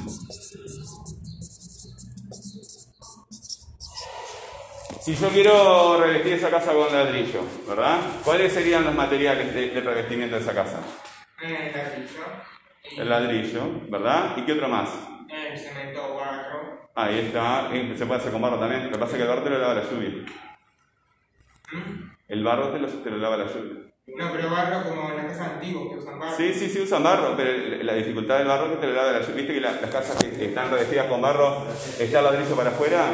Si 5.02 5.16
yo 5.16 5.28
quiero 5.30 6.00
revestir 6.00 6.34
esa 6.34 6.50
casa 6.50 6.72
con 6.72 6.92
ladrillo, 6.94 7.42
¿verdad? 7.68 8.00
¿Cuáles 8.24 8.54
serían 8.54 8.86
los 8.86 8.96
materiales 8.96 9.54
de, 9.54 9.82
revestimiento 9.82 10.38
de 10.38 10.42
esa 10.42 10.54
casa? 10.54 10.80
El 11.42 11.74
ladrillo. 11.74 12.22
El 12.98 13.10
ladrillo, 13.10 13.62
¿verdad? 13.90 14.38
¿Y 14.38 14.46
qué 14.46 14.54
otro 14.54 14.70
más? 14.70 14.90
El 15.52 15.60
cemento 15.60 16.16
barro. 16.16 16.90
Ahí 16.96 17.20
está, 17.20 17.70
se 17.72 18.06
puede 18.06 18.20
hacer 18.20 18.32
con 18.32 18.42
barro 18.42 18.60
también. 18.60 18.86
Lo 18.86 18.92
que 18.92 18.98
pasa 18.98 19.12
es 19.12 19.18
que 19.18 19.24
el 19.24 19.30
barro 19.30 19.44
te 19.44 19.50
lo 19.50 19.58
lava 19.60 19.74
la 19.74 19.84
lluvia. 19.84 20.10
¿Mm? 21.72 22.12
El 22.28 22.44
barro 22.44 22.70
te 22.70 22.80
lo, 22.80 22.88
te 22.88 23.10
lo 23.10 23.18
lava 23.18 23.38
la 23.38 23.46
lluvia. 23.46 23.84
No, 24.06 24.32
pero 24.32 24.50
barro 24.50 24.84
como 24.90 25.10
en 25.12 25.18
las 25.18 25.26
casas 25.28 25.54
antiguas 25.54 25.88
que 25.90 25.98
usan 25.98 26.20
barro. 26.20 26.38
Sí, 26.38 26.54
sí, 26.54 26.70
sí 26.70 26.82
usan 26.82 27.04
barro, 27.04 27.36
pero 27.36 27.84
la 27.84 27.94
dificultad 27.94 28.38
del 28.38 28.48
barro 28.48 28.66
es 28.66 28.72
que 28.72 28.78
te 28.78 28.88
lo 28.88 28.94
lava 28.94 29.12
la 29.12 29.22
lluvia. 29.22 29.36
¿Viste 29.36 29.54
que 29.54 29.62
las 29.62 29.78
casas 29.78 30.24
que 30.24 30.46
están 30.46 30.72
revestidas 30.72 31.08
con 31.08 31.22
barro 31.22 31.66
está 32.00 32.20
el 32.20 32.26
ladrillo 32.26 32.56
para 32.56 32.70
afuera? 32.70 33.06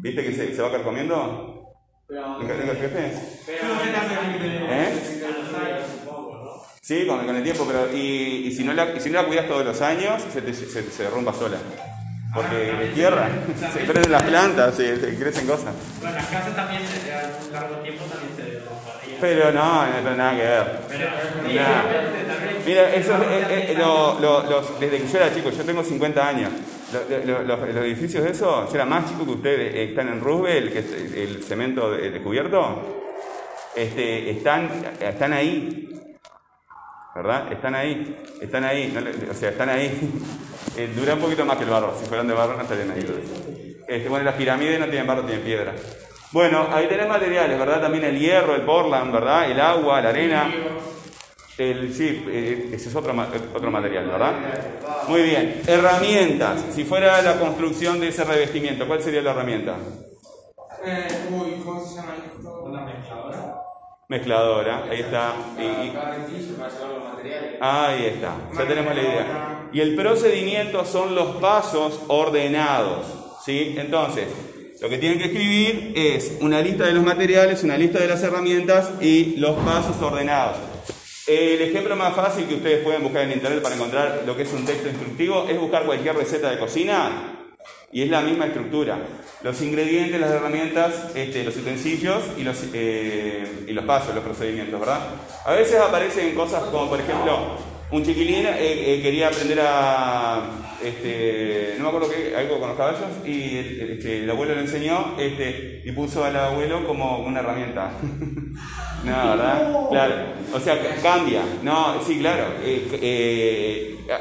¿Viste 0.00 0.24
que 0.24 0.32
se, 0.32 0.54
se 0.54 0.62
va 0.62 0.70
carcomiendo? 0.70 1.54
Pero, 2.08 2.40
¿El 2.40 2.76
jefe? 2.76 3.12
¿Eh? 4.70 5.77
Sí, 6.88 7.04
con, 7.06 7.26
con, 7.26 7.36
el 7.36 7.42
tiempo, 7.42 7.66
pero 7.66 7.94
y, 7.94 8.46
y, 8.46 8.50
si 8.50 8.64
no 8.64 8.72
la, 8.72 8.96
y 8.96 8.98
si 8.98 9.10
no 9.10 9.20
la 9.20 9.26
cuidas 9.26 9.46
todos 9.46 9.62
los 9.62 9.78
años, 9.82 10.22
se, 10.32 10.40
te, 10.40 10.54
se, 10.54 10.66
se 10.66 11.02
derrumba 11.02 11.34
sola. 11.34 11.58
Porque 12.34 12.56
de 12.56 12.86
tierra, 12.94 13.28
se 13.74 13.80
crecen 13.80 14.10
las 14.10 14.22
plantas, 14.22 14.74
se, 14.74 14.98
se 14.98 15.18
crecen 15.18 15.46
cosas. 15.46 15.74
Bueno, 16.00 16.16
las 16.16 16.26
casas 16.28 16.56
también, 16.56 16.80
a 16.80 17.46
un 17.46 17.52
largo 17.52 17.76
tiempo 17.82 18.04
también 18.04 18.34
se 18.34 18.42
derrumban. 18.42 18.94
Pero 19.20 19.52
no, 19.52 19.86
no 19.86 19.92
tiene 19.92 20.16
nada 20.16 20.34
que 20.34 20.42
ver. 20.42 20.64
Mira, 22.64 22.94
eso, 22.94 23.16
eh, 23.22 23.66
eh, 23.68 23.74
lo, 23.76 24.18
lo, 24.18 24.48
los, 24.48 24.80
desde 24.80 25.02
que 25.02 25.08
yo 25.08 25.18
era 25.18 25.34
chico, 25.34 25.50
yo 25.50 25.64
tengo 25.64 25.84
50 25.84 26.26
años, 26.26 26.50
lo, 27.26 27.42
los 27.42 27.84
edificios 27.84 28.24
de 28.24 28.30
eso, 28.30 28.66
yo 28.66 28.74
era 28.74 28.86
más 28.86 29.10
chico 29.10 29.26
que 29.26 29.32
ustedes, 29.32 29.74
eh, 29.74 29.84
están 29.90 30.08
en 30.08 30.22
Roosevelt, 30.22 30.72
que 30.72 30.78
es 30.78 30.86
el 31.14 31.44
cemento 31.44 31.90
descubierto, 31.90 33.04
este, 33.76 34.30
están, 34.30 34.70
están 34.98 35.34
ahí. 35.34 35.84
¿Verdad? 37.18 37.52
Están 37.52 37.74
ahí, 37.74 38.16
están 38.40 38.64
ahí, 38.64 38.96
o 39.28 39.34
sea, 39.34 39.50
están 39.50 39.68
ahí. 39.68 40.12
Eh, 40.76 40.92
dura 40.94 41.14
un 41.14 41.20
poquito 41.20 41.44
más 41.44 41.56
que 41.56 41.64
el 41.64 41.70
barro, 41.70 41.92
si 41.98 42.06
fueran 42.06 42.28
de 42.28 42.34
barro 42.34 42.54
no 42.54 42.62
estarían 42.62 42.92
ahí. 42.92 43.04
Este, 43.88 44.08
bueno, 44.08 44.24
las 44.24 44.36
pirámides 44.36 44.78
no 44.78 44.86
tienen 44.86 45.08
barro, 45.08 45.24
tienen 45.24 45.44
piedra. 45.44 45.74
Bueno, 46.30 46.68
ahí 46.70 46.86
tenés 46.86 47.08
materiales, 47.08 47.58
¿verdad? 47.58 47.80
También 47.80 48.04
el 48.04 48.16
hierro, 48.16 48.54
el 48.54 48.62
portland, 48.62 49.12
¿verdad? 49.12 49.50
El 49.50 49.60
agua, 49.60 50.00
la 50.00 50.10
arena. 50.10 50.48
El, 51.56 51.92
sí, 51.92 52.24
eh, 52.28 52.70
ese 52.72 52.90
es 52.90 52.94
otro, 52.94 53.12
otro 53.54 53.70
material, 53.72 54.06
¿verdad? 54.06 54.34
Muy 55.08 55.22
bien. 55.22 55.62
Herramientas. 55.66 56.66
Si 56.70 56.84
fuera 56.84 57.20
la 57.22 57.40
construcción 57.40 57.98
de 57.98 58.08
ese 58.08 58.22
revestimiento, 58.22 58.86
¿cuál 58.86 59.02
sería 59.02 59.22
la 59.22 59.32
herramienta? 59.32 59.74
Eh, 60.84 61.08
uy, 61.32 61.60
¿cómo 61.64 61.84
se 61.84 61.96
llama 61.96 62.14
esto? 62.24 62.62
Una 62.66 62.82
mezcladora. 62.82 63.57
Mezcladora, 64.10 64.84
ahí 64.90 65.00
está. 65.00 65.34
ahí 67.60 68.04
está, 68.06 68.36
ya 68.56 68.66
tenemos 68.66 68.94
la 68.94 69.02
idea. 69.02 69.68
Y 69.70 69.80
el 69.80 69.94
procedimiento 69.96 70.86
son 70.86 71.14
los 71.14 71.36
pasos 71.36 72.00
ordenados. 72.08 73.04
¿sí? 73.44 73.74
Entonces, 73.76 74.28
lo 74.80 74.88
que 74.88 74.96
tienen 74.96 75.18
que 75.18 75.26
escribir 75.26 75.92
es 75.94 76.38
una 76.40 76.62
lista 76.62 76.86
de 76.86 76.92
los 76.92 77.04
materiales, 77.04 77.62
una 77.64 77.76
lista 77.76 77.98
de 77.98 78.08
las 78.08 78.22
herramientas 78.22 78.92
y 79.02 79.36
los 79.36 79.58
pasos 79.58 80.00
ordenados. 80.00 80.56
El 81.26 81.60
ejemplo 81.60 81.94
más 81.94 82.16
fácil 82.16 82.46
que 82.46 82.54
ustedes 82.54 82.82
pueden 82.82 83.02
buscar 83.02 83.24
en 83.24 83.32
internet 83.32 83.60
para 83.60 83.74
encontrar 83.74 84.22
lo 84.24 84.34
que 84.34 84.44
es 84.44 84.52
un 84.54 84.64
texto 84.64 84.88
instructivo 84.88 85.46
es 85.50 85.60
buscar 85.60 85.84
cualquier 85.84 86.16
receta 86.16 86.48
de 86.48 86.58
cocina 86.58 87.37
y 87.90 88.02
es 88.02 88.10
la 88.10 88.20
misma 88.20 88.46
estructura. 88.46 88.98
Los 89.42 89.62
ingredientes, 89.62 90.20
las 90.20 90.30
herramientas, 90.30 91.10
este, 91.14 91.44
los 91.44 91.56
utensilios 91.56 92.22
y 92.36 92.42
los, 92.42 92.64
eh, 92.74 93.64
y 93.66 93.72
los 93.72 93.84
pasos, 93.84 94.14
los 94.14 94.24
procedimientos, 94.24 94.78
¿verdad? 94.78 95.00
A 95.44 95.52
veces 95.52 95.76
aparecen 95.76 96.34
cosas 96.34 96.64
como, 96.64 96.88
por 96.88 97.00
ejemplo, 97.00 97.56
un 97.90 98.04
chiquilín 98.04 98.44
eh, 98.46 98.94
eh, 98.94 99.00
quería 99.00 99.28
aprender 99.28 99.60
a, 99.62 100.42
este, 100.84 101.76
no 101.78 101.84
me 101.84 101.88
acuerdo 101.88 102.10
qué, 102.10 102.36
algo 102.36 102.58
con 102.60 102.68
los 102.68 102.76
caballos, 102.76 103.08
y 103.24 103.56
este, 103.56 104.24
el 104.24 104.30
abuelo 104.30 104.54
le 104.54 104.60
enseñó 104.60 105.14
este, 105.18 105.82
y 105.84 105.92
puso 105.92 106.24
al 106.24 106.36
abuelo 106.36 106.86
como 106.86 107.20
una 107.20 107.40
herramienta. 107.40 107.92
no, 109.04 109.30
¿verdad? 109.30 109.88
Claro. 109.88 110.14
O 110.52 110.60
sea, 110.60 110.76
cambia. 111.00 111.42
No, 111.62 112.02
sí, 112.06 112.18
claro. 112.18 112.44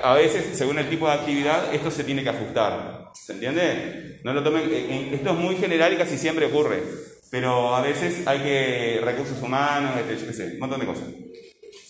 a 0.03 0.13
veces, 0.13 0.57
según 0.57 0.79
el 0.79 0.89
tipo 0.89 1.07
de 1.07 1.13
actividad, 1.13 1.73
esto 1.73 1.91
se 1.91 2.05
tiene 2.05 2.23
que 2.23 2.29
ajustar. 2.29 3.06
¿Se 3.25 3.33
entiende? 3.33 4.19
No 4.23 4.33
lo 4.33 4.43
tomen, 4.43 4.63
eh, 4.63 4.87
eh, 4.89 5.09
esto 5.13 5.31
es 5.31 5.35
muy 5.37 5.55
general 5.57 5.93
y 5.93 5.97
casi 5.97 6.17
siempre 6.17 6.45
ocurre, 6.45 6.81
pero 7.29 7.75
a 7.75 7.81
veces 7.81 8.25
hay 8.25 8.39
que 8.39 9.01
recursos 9.03 9.41
humanos, 9.41 9.91
este, 9.99 10.17
yo 10.17 10.27
qué 10.27 10.33
sé, 10.33 10.45
un 10.53 10.59
montón 10.59 10.79
de 10.79 10.85
cosas. 10.85 11.05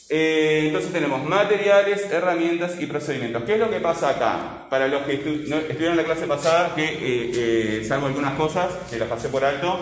Eh, 0.09 0.63
entonces 0.67 0.91
tenemos 0.91 1.23
materiales, 1.23 2.09
herramientas 2.11 2.75
y 2.79 2.85
procedimientos. 2.87 3.43
¿Qué 3.43 3.53
es 3.53 3.59
lo 3.59 3.69
que 3.69 3.79
pasa 3.79 4.09
acá? 4.09 4.67
Para 4.69 4.87
los 4.87 5.03
que 5.03 5.13
estuvieron 5.13 5.91
en 5.91 5.97
la 5.97 6.05
clase 6.05 6.25
pasada, 6.25 6.73
que 6.73 7.83
salvo 7.87 8.07
algunas 8.07 8.33
cosas, 8.35 8.69
que 8.89 8.97
las 8.97 9.09
pasé 9.09 9.29
por 9.29 9.43
alto 9.43 9.79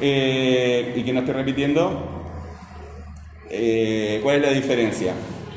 y 0.00 1.02
que 1.02 1.12
no 1.12 1.20
estoy 1.20 1.34
repitiendo, 1.34 2.26
¿cuál 4.22 4.36
es 4.36 4.42
la 4.42 4.52
diferencia? 4.52 5.14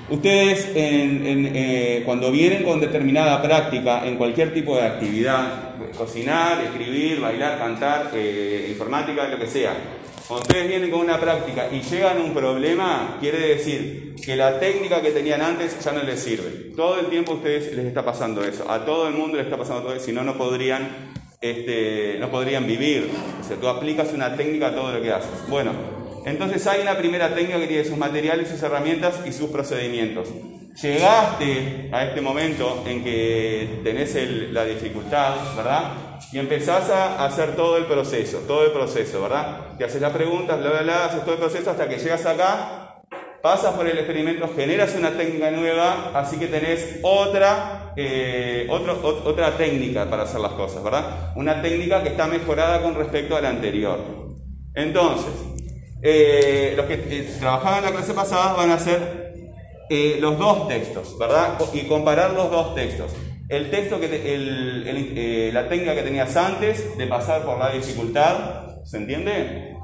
Ustedes 0.09 0.71
eh, 0.75 2.03
cuando 2.05 2.31
vienen 2.31 2.63
con 2.63 2.79
determinada 2.81 3.41
práctica 3.41 4.05
en 4.05 4.17
cualquier 4.17 4.53
tipo 4.53 4.75
de 4.75 4.83
actividad, 4.83 5.75
cocinar, 5.97 6.61
escribir, 6.61 7.21
bailar, 7.21 7.57
cantar, 7.57 8.11
eh, 8.13 8.67
informática, 8.69 9.27
lo 9.27 9.39
que 9.39 9.47
sea, 9.47 9.73
cuando 10.27 10.43
ustedes 10.43 10.67
vienen 10.67 10.89
con 10.89 11.01
una 11.01 11.19
práctica 11.19 11.67
y 11.71 11.81
llegan 11.81 12.17
a 12.17 12.21
un 12.21 12.33
problema, 12.33 13.17
quiere 13.19 13.39
decir 13.39 14.15
que 14.23 14.35
la 14.35 14.59
técnica 14.59 15.01
que 15.01 15.11
tenían 15.11 15.41
antes 15.41 15.77
ya 15.83 15.91
no 15.91 16.03
les 16.03 16.19
sirve. 16.19 16.73
Todo 16.75 16.99
el 16.99 17.07
tiempo 17.07 17.33
a 17.33 17.35
ustedes 17.35 17.73
les 17.75 17.85
está 17.85 18.03
pasando 18.05 18.43
eso, 18.43 18.69
a 18.69 18.85
todo 18.85 19.07
el 19.07 19.13
mundo 19.13 19.37
les 19.37 19.45
está 19.45 19.57
pasando 19.57 19.83
todo 19.83 19.93
eso, 19.93 20.05
si 20.05 20.11
no, 20.11 20.23
no 20.23 20.37
podrían, 20.37 21.11
este, 21.41 22.17
no 22.19 22.29
podrían 22.29 22.65
vivir. 22.65 23.09
O 23.41 23.43
sea, 23.43 23.57
tú 23.57 23.67
aplicas 23.67 24.13
una 24.13 24.35
técnica 24.35 24.67
a 24.67 24.75
todo 24.75 24.93
lo 24.93 25.01
que 25.01 25.11
haces. 25.11 25.47
Bueno, 25.49 25.71
entonces 26.25 26.65
hay 26.67 26.81
una 26.81 26.97
primera 26.97 27.33
técnica 27.33 27.59
que 27.59 27.67
tiene 27.67 27.85
sus 27.85 27.97
materiales, 27.97 28.49
sus 28.49 28.61
herramientas 28.63 29.15
y 29.25 29.31
sus 29.31 29.49
procedimientos. 29.49 30.29
Llegaste 30.81 31.89
a 31.91 32.05
este 32.05 32.19
momento 32.21 32.83
en 32.87 33.03
que 33.03 33.81
tenés 33.83 34.15
la 34.51 34.65
dificultad, 34.65 35.35
¿verdad? 35.55 35.91
Y 36.31 36.39
empezás 36.39 36.89
a 36.89 37.23
hacer 37.25 37.55
todo 37.55 37.77
el 37.77 37.85
proceso, 37.85 38.39
todo 38.47 38.65
el 38.65 38.71
proceso, 38.71 39.21
¿verdad? 39.21 39.77
Te 39.77 39.85
haces 39.85 40.01
las 40.01 40.11
preguntas, 40.11 40.59
bla, 40.59 40.71
bla, 40.71 40.81
bla, 40.81 41.05
haces 41.05 41.21
todo 41.21 41.33
el 41.33 41.39
proceso 41.39 41.69
hasta 41.69 41.87
que 41.87 41.97
llegas 41.97 42.25
acá, 42.25 42.83
pasas 43.43 43.75
por 43.75 43.85
el 43.85 43.97
experimento, 43.97 44.49
generas 44.55 44.95
una 44.95 45.11
técnica 45.11 45.51
nueva, 45.51 46.11
así 46.15 46.39
que 46.39 46.47
tenés 46.47 46.99
otra, 47.03 47.93
eh, 47.95 48.65
otra 48.69 49.57
técnica 49.57 50.09
para 50.09 50.23
hacer 50.23 50.39
las 50.39 50.53
cosas, 50.53 50.83
¿verdad? 50.83 51.33
Una 51.35 51.61
técnica 51.61 52.01
que 52.01 52.09
está 52.09 52.25
mejorada 52.25 52.81
con 52.81 52.95
respecto 52.95 53.35
a 53.35 53.41
la 53.41 53.49
anterior. 53.49 53.99
Entonces, 54.73 55.33
eh, 56.05 56.73
los 56.75 56.85
que 56.85 56.95
eh, 56.95 57.35
trabajaban 57.39 57.79
en 57.79 57.85
la 57.85 57.91
clase 57.91 58.13
pasada 58.13 58.53
van 58.53 58.71
a 58.71 58.73
hacer 58.73 59.33
eh, 59.89 60.17
los 60.19 60.37
dos 60.37 60.67
textos, 60.67 61.17
¿verdad? 61.17 61.57
Y 61.71 61.87
comparar 61.87 62.31
los 62.31 62.51
dos 62.51 62.75
textos. 62.75 63.13
El 63.47 63.71
texto 63.71 64.01
que 64.01 65.51
la 65.53 65.69
técnica 65.69 65.95
que 65.95 66.01
tenías 66.01 66.35
antes 66.35 66.97
de 66.97 67.07
pasar 67.07 67.43
por 67.43 67.57
la 67.57 67.71
dificultad, 67.71 68.83
¿se 68.83 68.97
entiende? 68.97 69.77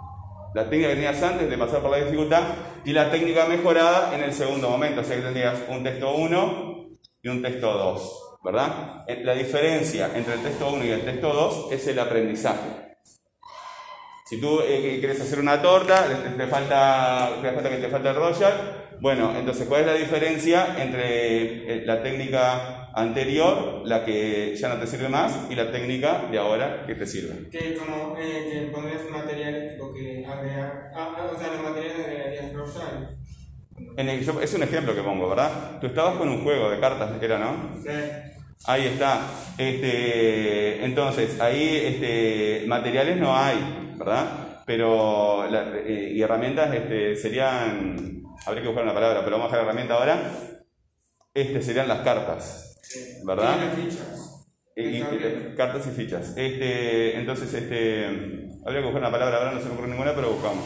La 0.53 0.69
técnica 0.69 0.89
que 0.89 0.95
tenías 0.95 1.23
antes 1.23 1.49
de 1.49 1.57
pasar 1.57 1.79
por 1.81 1.91
la 1.91 2.03
dificultad 2.03 2.43
y 2.83 2.91
la 2.91 3.11
técnica 3.11 3.45
mejorada 3.45 4.13
en 4.13 4.23
el 4.23 4.33
segundo 4.33 4.69
momento. 4.69 5.01
O 5.01 5.03
sea 5.05 5.15
que 5.15 5.21
tendrías 5.21 5.59
un 5.69 5.83
texto 5.83 6.15
1 6.15 6.85
y 7.21 7.29
un 7.29 7.41
texto 7.41 7.71
2, 7.71 8.39
¿verdad? 8.43 9.05
La 9.23 9.35
diferencia 9.35 10.11
entre 10.13 10.33
el 10.33 10.41
texto 10.41 10.69
1 10.69 10.83
y 10.83 10.89
el 10.89 11.01
texto 11.01 11.31
2 11.31 11.71
es 11.71 11.87
el 11.87 11.99
aprendizaje. 11.99 12.88
Si 14.29 14.39
tú 14.39 14.59
eh, 14.61 14.97
quieres 14.99 15.19
hacer 15.19 15.39
una 15.39 15.59
torta, 15.59 16.05
te, 16.37 16.45
falta, 16.45 17.39
te 17.41 17.51
falta 17.51 17.69
que 17.71 17.77
te 17.77 17.87
falta 17.87 18.11
el 18.11 18.15
royal, 18.15 18.85
bueno, 18.99 19.33
entonces, 19.35 19.67
¿cuál 19.67 19.81
es 19.81 19.87
la 19.87 19.93
diferencia 19.95 20.75
entre 20.79 21.77
eh, 21.77 21.83
la 21.83 22.03
técnica 22.03 22.91
anterior, 22.93 23.81
la 23.85 24.05
que 24.05 24.55
ya 24.55 24.69
no 24.69 24.79
te 24.79 24.85
sirve 24.85 25.09
más, 25.09 25.47
y 25.49 25.55
la 25.55 25.71
técnica 25.71 26.27
de 26.29 26.37
ahora 26.37 26.85
que 26.85 26.93
te 26.93 27.07
sirve? 27.07 27.49
Que 27.49 27.73
como 27.73 28.15
eh, 28.19 28.49
que 28.51 28.71
pondrías 28.71 29.09
materiales 29.09 29.73
tipo 29.73 29.91
que 29.91 30.23
agregar, 30.23 30.91
ah, 30.93 31.15
ah, 31.17 31.31
o 31.35 31.39
sea, 31.39 31.47
los 31.47 31.63
materiales 31.63 32.05
agregarías 32.05 32.53
royal. 32.53 33.17
En 33.97 34.09
es 34.09 34.53
un 34.53 34.61
ejemplo 34.61 34.93
que 34.93 35.01
pongo, 35.01 35.27
¿verdad? 35.27 35.79
Tú 35.81 35.87
estabas 35.87 36.17
con 36.17 36.29
un 36.29 36.43
juego 36.43 36.69
de 36.69 36.79
cartas, 36.79 37.11
era, 37.19 37.39
¿no? 37.39 37.81
Sí. 37.81 38.38
Ahí 38.65 38.87
está. 38.87 39.21
Este, 39.57 40.85
entonces, 40.85 41.39
ahí 41.39 41.81
este, 41.85 42.65
materiales 42.67 43.17
no 43.17 43.35
hay. 43.35 43.79
¿verdad? 43.99 44.63
Pero, 44.65 45.45
eh, 45.45 46.13
y 46.15 46.21
herramientas 46.21 46.73
este, 46.73 47.15
serían, 47.17 48.23
habría 48.45 48.61
que 48.63 48.69
buscar 48.69 48.85
una 48.85 48.93
palabra, 48.93 49.23
pero 49.23 49.37
vamos 49.37 49.51
a 49.51 49.57
dejar 49.57 49.67
herramienta 49.67 49.95
ahora. 49.95 50.31
Este 51.33 51.61
serían 51.61 51.87
las 51.87 51.99
cartas, 51.99 52.79
¿verdad? 53.25 53.57
Y 54.75 55.01
cartas 55.55 55.85
y 55.87 55.89
fichas. 55.91 56.33
Este, 56.37 57.17
entonces, 57.17 57.53
este, 57.53 58.05
habría 58.65 58.81
que 58.81 58.85
buscar 58.85 59.01
una 59.01 59.11
palabra, 59.11 59.37
ahora 59.37 59.51
no 59.51 59.59
se 59.59 59.67
me 59.67 59.73
ocurre 59.73 59.89
ninguna, 59.89 60.15
pero 60.15 60.31
buscamos. 60.31 60.63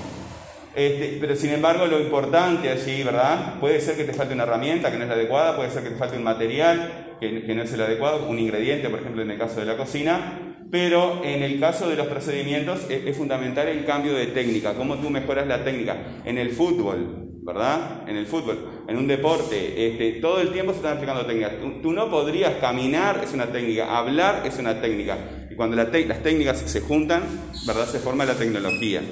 Este, 0.76 1.18
pero 1.20 1.36
sin 1.36 1.52
embargo, 1.52 1.86
lo 1.86 2.00
importante 2.00 2.70
allí, 2.70 3.04
¿verdad? 3.04 3.60
Puede 3.60 3.80
ser 3.80 3.96
que 3.96 4.06
te 4.06 4.14
falte 4.14 4.34
una 4.34 4.44
herramienta 4.44 4.92
que 4.92 4.98
no 4.98 5.04
es 5.04 5.10
la 5.10 5.16
adecuada, 5.16 5.56
puede 5.56 5.70
ser 5.70 5.84
que 5.84 5.90
te 5.90 5.98
falte 5.98 6.18
un 6.18 6.24
material 6.24 7.16
que, 7.20 7.44
que 7.44 7.56
no 7.56 7.62
es 7.62 7.74
el 7.74 7.82
adecuado, 7.82 8.28
un 8.28 8.40
ingrediente, 8.40 8.90
por 8.90 9.00
ejemplo, 9.00 9.22
en 9.22 9.32
el 9.32 9.38
caso 9.38 9.60
de 9.60 9.66
la 9.68 9.78
cocina, 9.78 10.54
pero 10.74 11.22
en 11.24 11.44
el 11.44 11.60
caso 11.60 11.88
de 11.88 11.96
los 11.96 12.08
procedimientos 12.08 12.88
es, 12.90 13.16
fundamental 13.16 13.68
el 13.68 13.86
cambio 13.86 14.16
de 14.16 14.26
técnica, 14.26 14.74
cómo 14.74 14.98
tú 14.98 15.12
mejoras 15.12 15.46
la 15.46 15.64
técnica. 15.64 16.24
En 16.26 16.40
el 16.40 16.50
fútbol, 16.50 17.28
¿verdad? 17.44 18.10
En 18.10 18.18
el 18.18 18.26
fútbol, 18.26 18.86
en 18.88 18.98
un 18.98 19.06
deporte, 19.06 19.88
este, 19.88 20.20
todo 20.20 20.42
el 20.42 20.52
tiempo 20.52 20.72
se 20.72 20.78
están 20.78 20.94
aplicando 20.94 21.28
técnicas. 21.28 21.52
Tú, 21.84 21.92
no 21.92 22.10
podrías 22.10 22.56
caminar, 22.56 23.22
es 23.24 23.34
una 23.34 23.52
técnica, 23.52 23.96
hablar 23.96 24.42
es 24.46 24.58
una 24.58 24.82
técnica. 24.82 25.48
Y 25.52 25.56
cuando 25.56 25.76
las 25.76 25.92
técnicas 25.92 26.58
se 26.66 26.82
juntan, 26.82 27.22
¿verdad? 27.68 27.86
Se 27.86 28.00
forma 28.00 28.26
la 28.26 28.34
tecnología. 28.34 29.04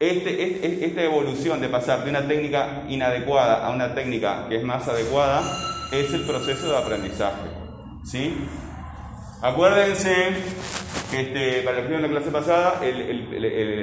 Este, 0.00 0.84
esta 0.86 1.02
evolución 1.02 1.60
de 1.60 1.68
pasar 1.68 2.04
de 2.04 2.10
una 2.10 2.28
técnica 2.28 2.84
inadecuada 2.88 3.66
a 3.66 3.70
una 3.70 3.96
técnica 3.96 4.46
que 4.48 4.58
es 4.58 4.62
más 4.62 4.86
adecuada 4.86 5.42
es 5.90 6.14
el 6.14 6.24
proceso 6.24 6.70
de 6.70 6.78
aprendizaje. 6.78 7.48
¿Sí? 8.04 8.32
Acuérdense 9.42 10.14
que 11.10 11.20
este, 11.20 11.62
para 11.62 11.78
los 11.78 11.82
que 11.82 11.88
vieron 11.88 12.02
la 12.02 12.16
clase 12.16 12.30
pasada, 12.30 12.80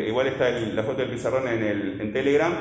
igual 0.07 0.27
está 0.27 0.51
la 0.51 0.83
foto 0.83 0.99
del 0.99 1.09
pizarrón 1.09 1.49
en, 1.49 1.61
el, 1.61 1.99
en 1.99 2.13
Telegram, 2.13 2.53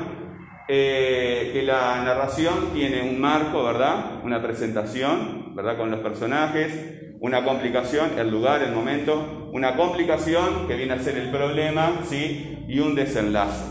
eh, 0.67 1.51
que 1.53 1.63
la 1.63 2.03
narración 2.03 2.73
tiene 2.73 3.03
un 3.03 3.21
marco, 3.21 3.63
¿verdad? 3.63 4.21
Una 4.25 4.41
presentación, 4.41 5.55
¿verdad? 5.55 5.77
Con 5.77 5.91
los 5.91 6.01
personajes, 6.01 7.04
una 7.25 7.43
complicación, 7.43 8.19
el 8.19 8.29
lugar, 8.29 8.61
el 8.61 8.71
momento, 8.71 9.49
una 9.51 9.75
complicación 9.75 10.67
que 10.67 10.75
viene 10.75 10.93
a 10.93 10.99
ser 10.99 11.17
el 11.17 11.31
problema, 11.31 12.01
¿sí? 12.07 12.59
Y 12.67 12.77
un 12.79 12.93
desenlace. 12.93 13.65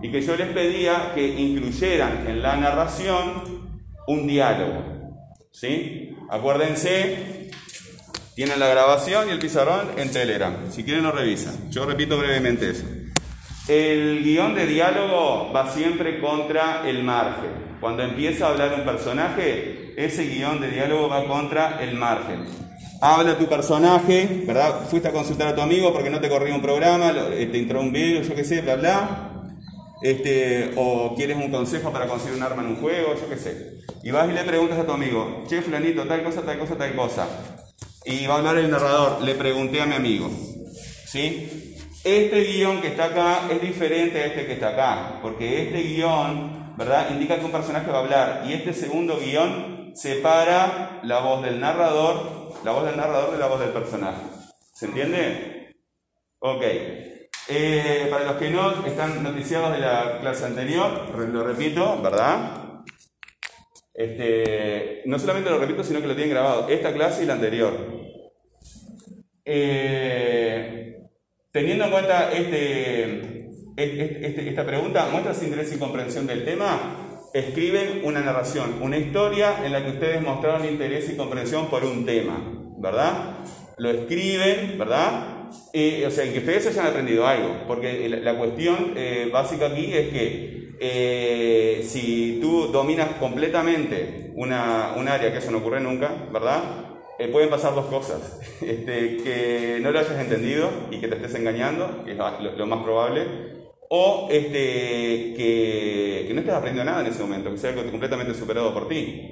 Y 0.00 0.12
que 0.12 0.22
yo 0.22 0.36
les 0.36 0.46
pedía 0.50 1.10
que 1.12 1.26
incluyeran 1.26 2.28
en 2.28 2.42
la 2.42 2.54
narración 2.54 3.70
un 4.06 4.28
diálogo, 4.28 4.84
¿sí? 5.50 6.16
Acuérdense 6.30 7.50
tienen 8.36 8.60
la 8.60 8.68
grabación 8.68 9.28
y 9.28 9.32
el 9.32 9.40
pizarrón 9.40 9.88
en 9.96 10.10
Telegram. 10.12 10.54
Si 10.70 10.84
quieren 10.84 11.02
lo 11.02 11.10
revisan. 11.10 11.70
Yo 11.70 11.84
repito 11.84 12.16
brevemente 12.16 12.70
eso. 12.70 12.84
El 13.66 14.22
guion 14.22 14.54
de 14.54 14.66
diálogo 14.66 15.52
va 15.52 15.70
siempre 15.72 16.20
contra 16.20 16.88
el 16.88 17.02
margen. 17.02 17.50
Cuando 17.80 18.04
empieza 18.04 18.46
a 18.46 18.50
hablar 18.50 18.74
un 18.74 18.84
personaje, 18.84 19.92
ese 19.96 20.24
guion 20.24 20.60
de 20.60 20.70
diálogo 20.70 21.08
va 21.08 21.26
contra 21.26 21.82
el 21.82 21.96
margen. 21.96 22.61
Habla 23.04 23.36
tu 23.36 23.46
personaje, 23.46 24.44
¿verdad? 24.46 24.86
Fuiste 24.88 25.08
a 25.08 25.12
consultar 25.12 25.48
a 25.48 25.56
tu 25.56 25.60
amigo 25.60 25.92
porque 25.92 26.08
no 26.08 26.20
te 26.20 26.28
corría 26.28 26.54
un 26.54 26.62
programa, 26.62 27.12
eh, 27.32 27.48
te 27.50 27.58
entró 27.58 27.80
un 27.80 27.92
video, 27.92 28.22
yo 28.22 28.32
qué 28.32 28.44
sé, 28.44 28.60
bla, 28.60 28.76
bla. 28.76 29.42
Este, 30.00 30.70
o 30.76 31.12
quieres 31.16 31.36
un 31.36 31.50
consejo 31.50 31.90
para 31.90 32.06
conseguir 32.06 32.36
un 32.36 32.44
arma 32.44 32.62
en 32.62 32.68
un 32.68 32.76
juego, 32.76 33.16
yo 33.20 33.28
qué 33.28 33.36
sé. 33.36 33.80
Y 34.04 34.12
vas 34.12 34.30
y 34.30 34.32
le 34.32 34.44
preguntas 34.44 34.78
a 34.78 34.86
tu 34.86 34.92
amigo, 34.92 35.44
che, 35.48 35.62
fulanito, 35.62 36.04
tal 36.04 36.22
cosa, 36.22 36.42
tal 36.42 36.60
cosa, 36.60 36.76
tal 36.76 36.94
cosa. 36.94 37.26
Y 38.04 38.24
va 38.28 38.34
a 38.34 38.38
hablar 38.38 38.58
el 38.58 38.70
narrador, 38.70 39.20
le 39.22 39.34
pregunté 39.34 39.80
a 39.80 39.86
mi 39.86 39.96
amigo. 39.96 40.30
¿Sí? 41.04 41.74
Este 42.04 42.44
guion 42.44 42.80
que 42.80 42.86
está 42.86 43.06
acá 43.06 43.48
es 43.50 43.60
diferente 43.60 44.22
a 44.22 44.26
este 44.26 44.46
que 44.46 44.52
está 44.52 44.68
acá, 44.68 45.18
porque 45.20 45.62
este 45.62 45.82
guion, 45.82 46.76
¿verdad? 46.76 47.08
Indica 47.10 47.36
que 47.40 47.46
un 47.46 47.50
personaje 47.50 47.90
va 47.90 47.98
a 47.98 48.02
hablar 48.02 48.44
y 48.46 48.52
este 48.52 48.72
segundo 48.72 49.18
guion 49.18 49.81
separa 49.94 51.00
la 51.02 51.20
voz 51.20 51.42
del 51.42 51.60
narrador, 51.60 52.52
la 52.64 52.72
voz 52.72 52.84
del 52.84 52.96
narrador 52.96 53.32
de 53.32 53.38
la 53.38 53.46
voz 53.46 53.60
del 53.60 53.70
personaje. 53.70 54.22
¿Se 54.74 54.86
entiende? 54.86 55.74
Ok. 56.38 56.62
Eh, 57.48 58.08
para 58.10 58.24
los 58.24 58.36
que 58.36 58.50
no 58.50 58.86
están 58.86 59.22
noticiados 59.22 59.72
de 59.72 59.78
la 59.78 60.18
clase 60.20 60.44
anterior, 60.44 61.10
lo 61.18 61.44
repito, 61.44 62.00
¿verdad? 62.00 62.82
Este, 63.94 65.02
no 65.06 65.18
solamente 65.18 65.50
lo 65.50 65.58
repito, 65.58 65.84
sino 65.84 66.00
que 66.00 66.06
lo 66.06 66.14
tienen 66.14 66.32
grabado, 66.34 66.68
esta 66.68 66.92
clase 66.92 67.22
y 67.22 67.26
la 67.26 67.34
anterior. 67.34 67.74
Eh, 69.44 71.02
teniendo 71.50 71.84
en 71.84 71.90
cuenta 71.90 72.32
este, 72.32 73.48
este, 73.76 74.26
este, 74.26 74.48
esta 74.48 74.64
pregunta, 74.64 75.08
muestras 75.10 75.42
interés 75.42 75.72
y 75.74 75.78
comprensión 75.78 76.26
del 76.26 76.44
tema, 76.44 77.01
escriben 77.34 78.02
una 78.04 78.20
narración, 78.20 78.78
una 78.80 78.98
historia 78.98 79.64
en 79.64 79.72
la 79.72 79.84
que 79.84 79.92
ustedes 79.92 80.22
mostraron 80.22 80.66
interés 80.66 81.10
y 81.10 81.16
comprensión 81.16 81.66
por 81.66 81.84
un 81.84 82.04
tema, 82.04 82.38
¿verdad? 82.78 83.36
Lo 83.78 83.90
escriben, 83.90 84.78
¿verdad? 84.78 85.38
o 85.48 86.10
sea, 86.10 86.32
que 86.32 86.38
ustedes 86.38 86.66
hayan 86.66 86.86
aprendido 86.86 87.26
algo, 87.26 87.64
porque 87.66 88.08
la, 88.08 88.36
cuestión 88.36 88.94
eh, 88.96 89.28
básica 89.32 89.66
aquí 89.66 89.92
es 89.92 90.08
que 90.08 90.62
eh, 90.80 91.82
si 91.84 92.38
tú 92.40 92.68
dominas 92.68 93.08
completamente 93.20 94.32
una, 94.34 94.94
un 94.96 95.08
área, 95.08 95.30
que 95.30 95.38
eso 95.38 95.50
no 95.50 95.58
ocurre 95.58 95.80
nunca, 95.80 96.10
¿verdad? 96.32 96.62
Eh, 97.18 97.28
pueden 97.28 97.50
pasar 97.50 97.74
dos 97.74 97.86
cosas. 97.86 98.40
Este, 98.62 99.16
que 99.16 99.78
no 99.82 99.90
lo 99.90 99.98
hayas 99.98 100.18
entendido 100.20 100.70
y 100.90 101.00
que 101.00 101.08
te 101.08 101.16
estés 101.16 101.34
engañando, 101.34 102.04
que 102.04 102.12
es 102.12 102.18
lo, 102.56 102.66
más 102.66 102.84
probable, 102.84 103.24
o 103.94 104.26
este, 104.30 105.34
que, 105.36 106.24
que, 106.26 106.32
no 106.32 106.40
estés 106.40 106.54
aprendiendo 106.54 106.90
nada 106.90 107.02
en 107.04 107.12
ese 107.12 107.20
momento, 107.20 107.50
que 107.50 107.58
sea 107.58 107.70
algo 107.70 107.90
completamente 107.90 108.32
superado 108.32 108.72
por 108.72 108.88
ti. 108.88 109.30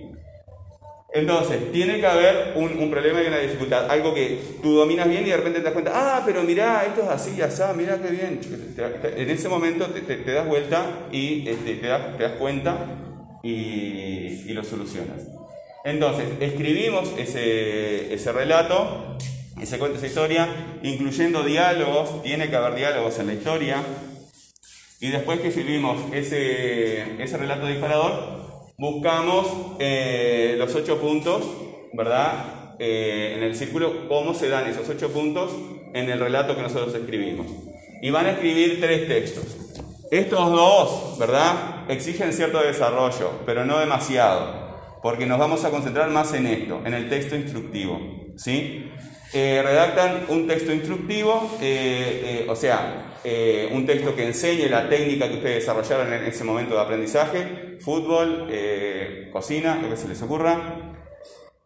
Entonces, 1.14 1.72
tiene 1.72 1.98
que 1.98 2.06
haber 2.06 2.52
un, 2.56 2.90
problema 2.90 3.22
y 3.22 3.26
una 3.26 3.38
dificultad, 3.38 3.90
algo 3.90 4.12
que 4.12 4.38
tú 4.60 4.74
dominas 4.74 5.08
bien 5.08 5.26
y 5.26 5.30
de 5.30 5.38
repente 5.38 5.60
te 5.60 5.64
das 5.64 5.72
cuenta, 5.72 5.92
ah, 5.94 6.22
pero 6.26 6.42
mirá, 6.42 6.84
esto 6.84 7.04
es 7.04 7.08
así, 7.08 7.36
ya 7.38 7.46
está, 7.46 7.72
mirá 7.72 7.98
qué 8.02 8.10
bien. 8.10 8.38
En 9.16 9.30
ese 9.30 9.48
momento 9.48 9.86
te, 9.86 10.30
das 10.30 10.46
vuelta 10.46 11.06
y 11.10 11.48
este, 11.48 11.76
te, 11.76 11.86
das, 11.86 12.32
cuenta 12.38 12.76
y, 13.42 14.52
lo 14.52 14.62
solucionas. 14.62 15.22
Entonces, 15.86 16.26
escribimos 16.38 17.14
ese, 17.16 18.12
ese 18.12 18.30
relato, 18.30 19.16
ese 19.58 19.78
cuento, 19.78 19.96
esa 19.96 20.06
historia, 20.06 20.48
incluyendo 20.82 21.44
diálogos, 21.44 22.22
tiene 22.22 22.50
que 22.50 22.56
haber 22.56 22.74
diálogos 22.74 23.18
en 23.20 23.26
la 23.28 23.32
historia. 23.32 23.82
Y 25.00 25.08
después 25.08 25.40
que 25.40 25.48
escribimos 25.48 25.98
ese, 26.12 27.22
ese 27.22 27.36
relato 27.38 27.66
disparador, 27.66 28.74
buscamos 28.76 29.46
eh, 29.78 30.56
los 30.58 30.74
ocho 30.74 31.00
puntos, 31.00 31.42
¿verdad? 31.94 32.74
Eh, 32.78 33.32
en 33.34 33.42
el 33.42 33.56
círculo, 33.56 34.08
cómo 34.08 34.34
se 34.34 34.50
dan 34.50 34.66
esos 34.66 34.86
ocho 34.90 35.10
puntos 35.10 35.52
en 35.94 36.10
el 36.10 36.20
relato 36.20 36.54
que 36.54 36.60
nosotros 36.60 36.94
escribimos. 36.94 37.46
Y 38.02 38.10
van 38.10 38.26
a 38.26 38.32
escribir 38.32 38.78
tres 38.78 39.08
textos. 39.08 39.56
Estos 40.10 40.52
dos, 40.52 41.18
¿verdad? 41.18 41.90
Exigen 41.90 42.34
cierto 42.34 42.62
desarrollo, 42.62 43.30
pero 43.46 43.64
no 43.64 43.78
demasiado, 43.78 44.98
porque 45.02 45.24
nos 45.24 45.38
vamos 45.38 45.64
a 45.64 45.70
concentrar 45.70 46.10
más 46.10 46.34
en 46.34 46.46
esto, 46.46 46.82
en 46.84 46.92
el 46.92 47.08
texto 47.08 47.36
instructivo, 47.36 47.98
¿sí? 48.36 48.90
Eh, 49.32 49.62
redactan 49.64 50.26
un 50.28 50.46
texto 50.46 50.72
instructivo, 50.72 51.58
o 52.48 52.56
sea, 52.56 53.09
eh, 53.22 53.68
un 53.72 53.84
texto 53.84 54.16
que 54.16 54.26
enseñe 54.26 54.68
la 54.68 54.88
técnica 54.88 55.28
que 55.28 55.34
ustedes 55.34 55.56
desarrollaron 55.56 56.12
en 56.12 56.24
ese 56.24 56.44
momento 56.44 56.74
de 56.74 56.80
aprendizaje, 56.80 57.78
fútbol, 57.80 58.46
eh, 58.50 59.28
cocina, 59.32 59.78
lo 59.80 59.90
que 59.90 59.96
se 59.96 60.08
les 60.08 60.22
ocurra, 60.22 60.96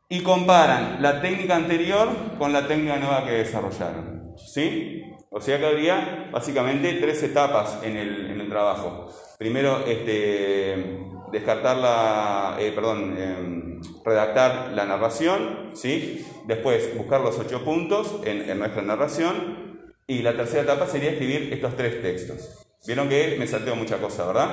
y 0.08 0.20
comparan 0.22 1.00
la 1.00 1.20
técnica 1.20 1.56
anterior 1.56 2.08
con 2.38 2.52
la 2.52 2.66
técnica 2.66 2.96
nueva 2.96 3.24
que 3.24 3.32
desarrollaron. 3.32 4.34
¿Sí? 4.36 5.02
O 5.30 5.40
sea 5.40 5.58
que 5.58 5.66
habría 5.66 6.28
básicamente 6.32 6.92
tres 6.94 7.22
etapas 7.22 7.80
en 7.82 7.96
el, 7.96 8.30
en 8.30 8.40
el 8.40 8.48
trabajo. 8.48 9.08
Primero, 9.38 9.84
este, 9.86 11.00
descartar 11.32 11.76
la, 11.76 12.56
eh, 12.60 12.72
perdón, 12.72 13.16
em, 13.18 13.82
redactar 14.04 14.72
la 14.72 14.84
narración, 14.84 15.70
¿sí? 15.74 16.24
Después, 16.46 16.96
buscar 16.96 17.20
los 17.20 17.38
ocho 17.38 17.64
puntos 17.64 18.20
en, 18.24 18.48
en 18.48 18.58
nuestra 18.58 18.82
narración 18.82 19.63
y 20.06 20.22
la 20.22 20.36
tercera 20.36 20.62
etapa 20.62 20.86
sería 20.86 21.10
escribir 21.10 21.52
estos 21.52 21.76
tres 21.76 22.02
textos. 22.02 22.66
Vieron 22.86 23.08
que 23.08 23.36
me 23.38 23.46
salteo 23.46 23.76
mucha 23.76 23.98
cosa, 23.98 24.26
¿verdad? 24.26 24.50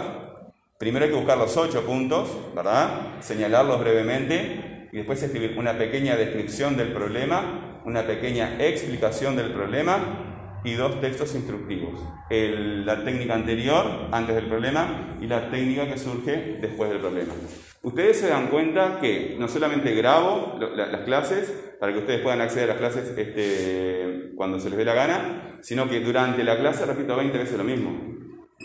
Primero 0.78 1.06
hay 1.06 1.12
que 1.12 1.18
buscar 1.18 1.38
los 1.38 1.56
ocho 1.58 1.86
puntos, 1.86 2.30
¿verdad? 2.56 3.20
Señalarlos 3.20 3.80
brevemente 3.80 4.88
y 4.92 4.98
después 4.98 5.22
escribir 5.22 5.58
una 5.58 5.78
pequeña 5.78 6.16
descripción 6.16 6.78
del 6.78 6.94
problema, 6.94 7.82
una 7.86 8.08
pequeña 8.08 8.58
explicación 8.60 9.36
del 9.36 9.52
problema 9.52 10.60
y 10.64 10.74
dos 10.74 11.02
textos 11.02 11.36
instructivos. 11.36 12.00
la 12.30 13.04
técnica 13.04 13.34
anterior, 13.34 14.08
antes 14.12 14.36
del 14.36 14.46
problema, 14.46 15.18
y 15.20 15.28
la 15.28 15.50
técnica 15.50 15.88
que 15.88 15.98
surge 15.98 16.58
después 16.62 16.90
del 16.90 17.00
problema. 17.00 17.34
Ustedes 17.84 18.20
se 18.20 18.28
dan 18.28 18.48
cuenta 18.48 19.00
que 19.02 19.36
no 19.40 19.48
solamente 19.48 19.96
grabo 19.96 20.60
las 20.76 21.02
clases 21.02 21.52
para 21.80 21.92
que 21.94 22.00
ustedes 22.00 22.22
puedan 22.22 22.42
acceder 22.42 22.70
a 22.70 22.74
las 22.74 22.78
clases 22.78 23.18
este, 23.18 24.11
cuando 24.42 24.60
se 24.60 24.72
les 24.72 24.80
dé 24.80 24.86
la 24.86 24.96
gana, 24.96 25.60
sino 25.62 25.88
que 25.88 26.00
durante 26.00 26.44
la 26.44 26.58
clase 26.58 26.84
repito 26.88 27.16
20 27.16 27.38
veces 27.38 27.60
lo 27.60 27.64
mismo, 27.64 27.92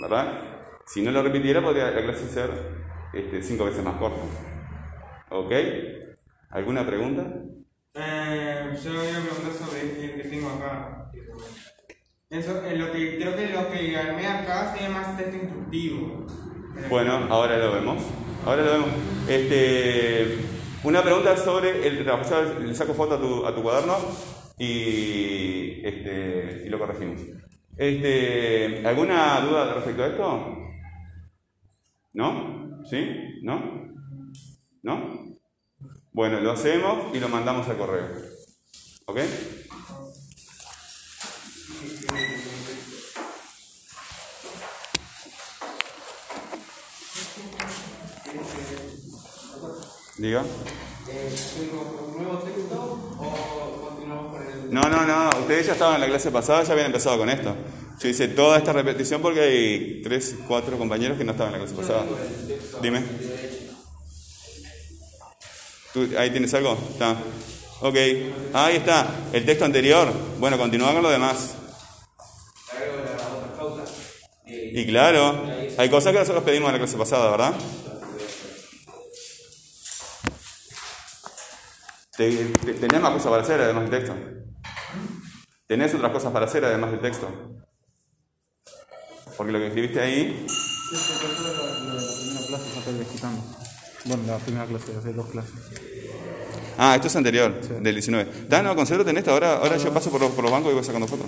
¿verdad? 0.01 0.41
Si 0.87 1.03
no 1.03 1.11
lo 1.11 1.23
repitiera, 1.23 1.61
podría 1.61 1.91
la 1.91 2.03
clase 2.03 2.27
ser 2.29 2.49
este, 3.13 3.43
5 3.43 3.63
veces 3.63 3.85
más 3.85 3.97
corta. 3.97 4.23
¿Ok? 5.29 5.53
¿Alguna 6.49 6.87
pregunta? 6.87 7.27
Eh, 7.93 8.75
yo 8.83 8.91
voy 8.91 9.07
a 9.07 9.21
preguntar 9.21 9.53
sobre 9.53 9.83
el 9.83 10.15
que 10.15 10.29
tengo 10.31 10.49
acá. 10.49 11.11
Eso, 12.31 12.55
lo 12.55 12.91
que, 12.93 13.19
creo 13.19 13.37
que 13.37 13.49
lo 13.49 13.71
que 13.71 13.99
armé 13.99 14.27
acá 14.27 14.75
se 14.75 14.83
llama 14.83 15.15
texto 15.15 15.37
instructivo. 15.37 16.27
Bueno, 16.89 17.27
ahora 17.29 17.59
lo 17.59 17.73
vemos. 17.75 18.03
Ahora 18.47 18.63
lo 18.63 18.73
vemos. 18.73 18.91
Este, 19.29 20.39
una 20.85 21.03
pregunta 21.03 21.37
sobre 21.37 21.87
el 21.87 22.03
trabajo. 22.03 22.35
Le 22.61 22.75
saco 22.75 22.95
foto 22.95 23.17
a 23.17 23.21
tu, 23.21 23.45
a 23.45 23.55
tu 23.55 23.63
cuaderno 23.63 24.46
y, 24.59 25.87
este, 25.87 26.63
y 26.67 26.69
lo 26.69 26.79
corregimos. 26.79 27.21
Este, 27.77 28.87
¿Alguna 28.87 29.41
duda 29.41 29.75
respecto 29.75 30.03
a 30.03 30.07
esto? 30.07 30.59
¿No? 32.15 32.85
¿Sí? 32.89 33.41
¿No? 33.43 33.93
¿No? 34.83 35.37
Bueno, 36.13 36.41
lo 36.41 36.53
hacemos 36.53 37.15
y 37.15 37.21
lo 37.21 37.29
mandamos 37.29 37.69
al 37.69 37.77
correo. 37.77 38.07
¿Ok? 39.07 39.21
Diga. 50.19 50.43
No, 54.71 54.83
no, 54.83 55.07
no. 55.07 55.31
Ustedes 55.41 55.67
ya 55.67 55.73
estaban 55.73 55.97
en 55.97 56.01
la 56.03 56.07
clase 56.09 56.31
pasada, 56.31 56.63
ya 56.63 56.73
habían 56.73 56.87
empezado 56.87 57.19
con 57.19 57.29
esto. 57.31 57.55
Yo 58.01 58.09
hice 58.09 58.29
toda 58.29 58.59
esta 58.59 58.73
repetición 58.73 59.23
porque 59.23 59.41
hay 59.41 60.03
tres, 60.03 60.37
cuatro 60.47 60.77
compañeros 60.77 61.17
que 61.17 61.25
no 61.25 61.33
estaban 61.33 61.55
en 61.55 61.61
la 61.61 61.67
clase 61.67 61.81
pasada. 61.81 62.05
Dime. 62.83 63.03
¿Tú, 65.93 66.09
¿Ahí 66.19 66.31
tienes 66.31 66.53
algo? 66.55 66.77
Está. 66.93 67.17
Ok. 67.81 67.97
ahí 68.53 68.77
está. 68.77 69.07
El 69.33 69.45
texto 69.47 69.65
anterior. 69.65 70.13
Bueno, 70.39 70.59
continúa 70.59 70.93
con 70.93 71.03
lo 71.03 71.11
demás. 71.11 71.55
Y 74.47 74.87
claro, 74.87 75.43
hay 75.79 75.89
cosas 75.89 76.13
que 76.13 76.19
nosotros 76.19 76.45
pedimos 76.45 76.69
en 76.69 76.75
la 76.75 76.79
clase 76.79 76.99
pasada, 76.99 77.31
¿verdad? 77.31 77.55
¿Tenés 82.17 83.01
más 83.01 83.13
cosas 83.13 83.29
para 83.29 83.43
hacer 83.43 83.61
además 83.61 83.91
del 83.91 83.91
texto? 83.91 84.46
¿Tenés 85.67 85.93
otras 85.95 86.13
cosas 86.13 86.33
para 86.33 86.47
hacer 86.47 86.65
además 86.65 86.93
del 86.93 87.01
texto? 87.01 87.29
Porque 89.37 89.53
lo 89.53 89.59
que 89.59 89.67
escribiste 89.67 90.01
ahí... 90.01 90.47
Bueno, 94.05 94.23
la 94.29 94.39
primera 94.39 94.65
clase, 94.67 94.97
hace 94.97 95.13
dos 95.13 95.27
clases. 95.27 95.53
Ah, 96.79 96.95
esto 96.95 97.09
es 97.09 97.17
anterior, 97.17 97.61
del 97.83 97.95
19. 97.95 98.47
Da, 98.49 98.63
no, 98.63 98.77
con 98.77 98.87
cero 98.87 99.05
tenés, 99.05 99.27
ahora, 99.27 99.57
ahora 99.57 99.77
yo 99.77 99.93
paso 99.93 100.11
por 100.11 100.21
los, 100.21 100.31
por 100.33 100.45
los 100.45 100.53
bancos 100.53 100.71
y 100.71 100.75
voy 100.75 100.85
sacando 100.85 101.09
fotos. 101.09 101.27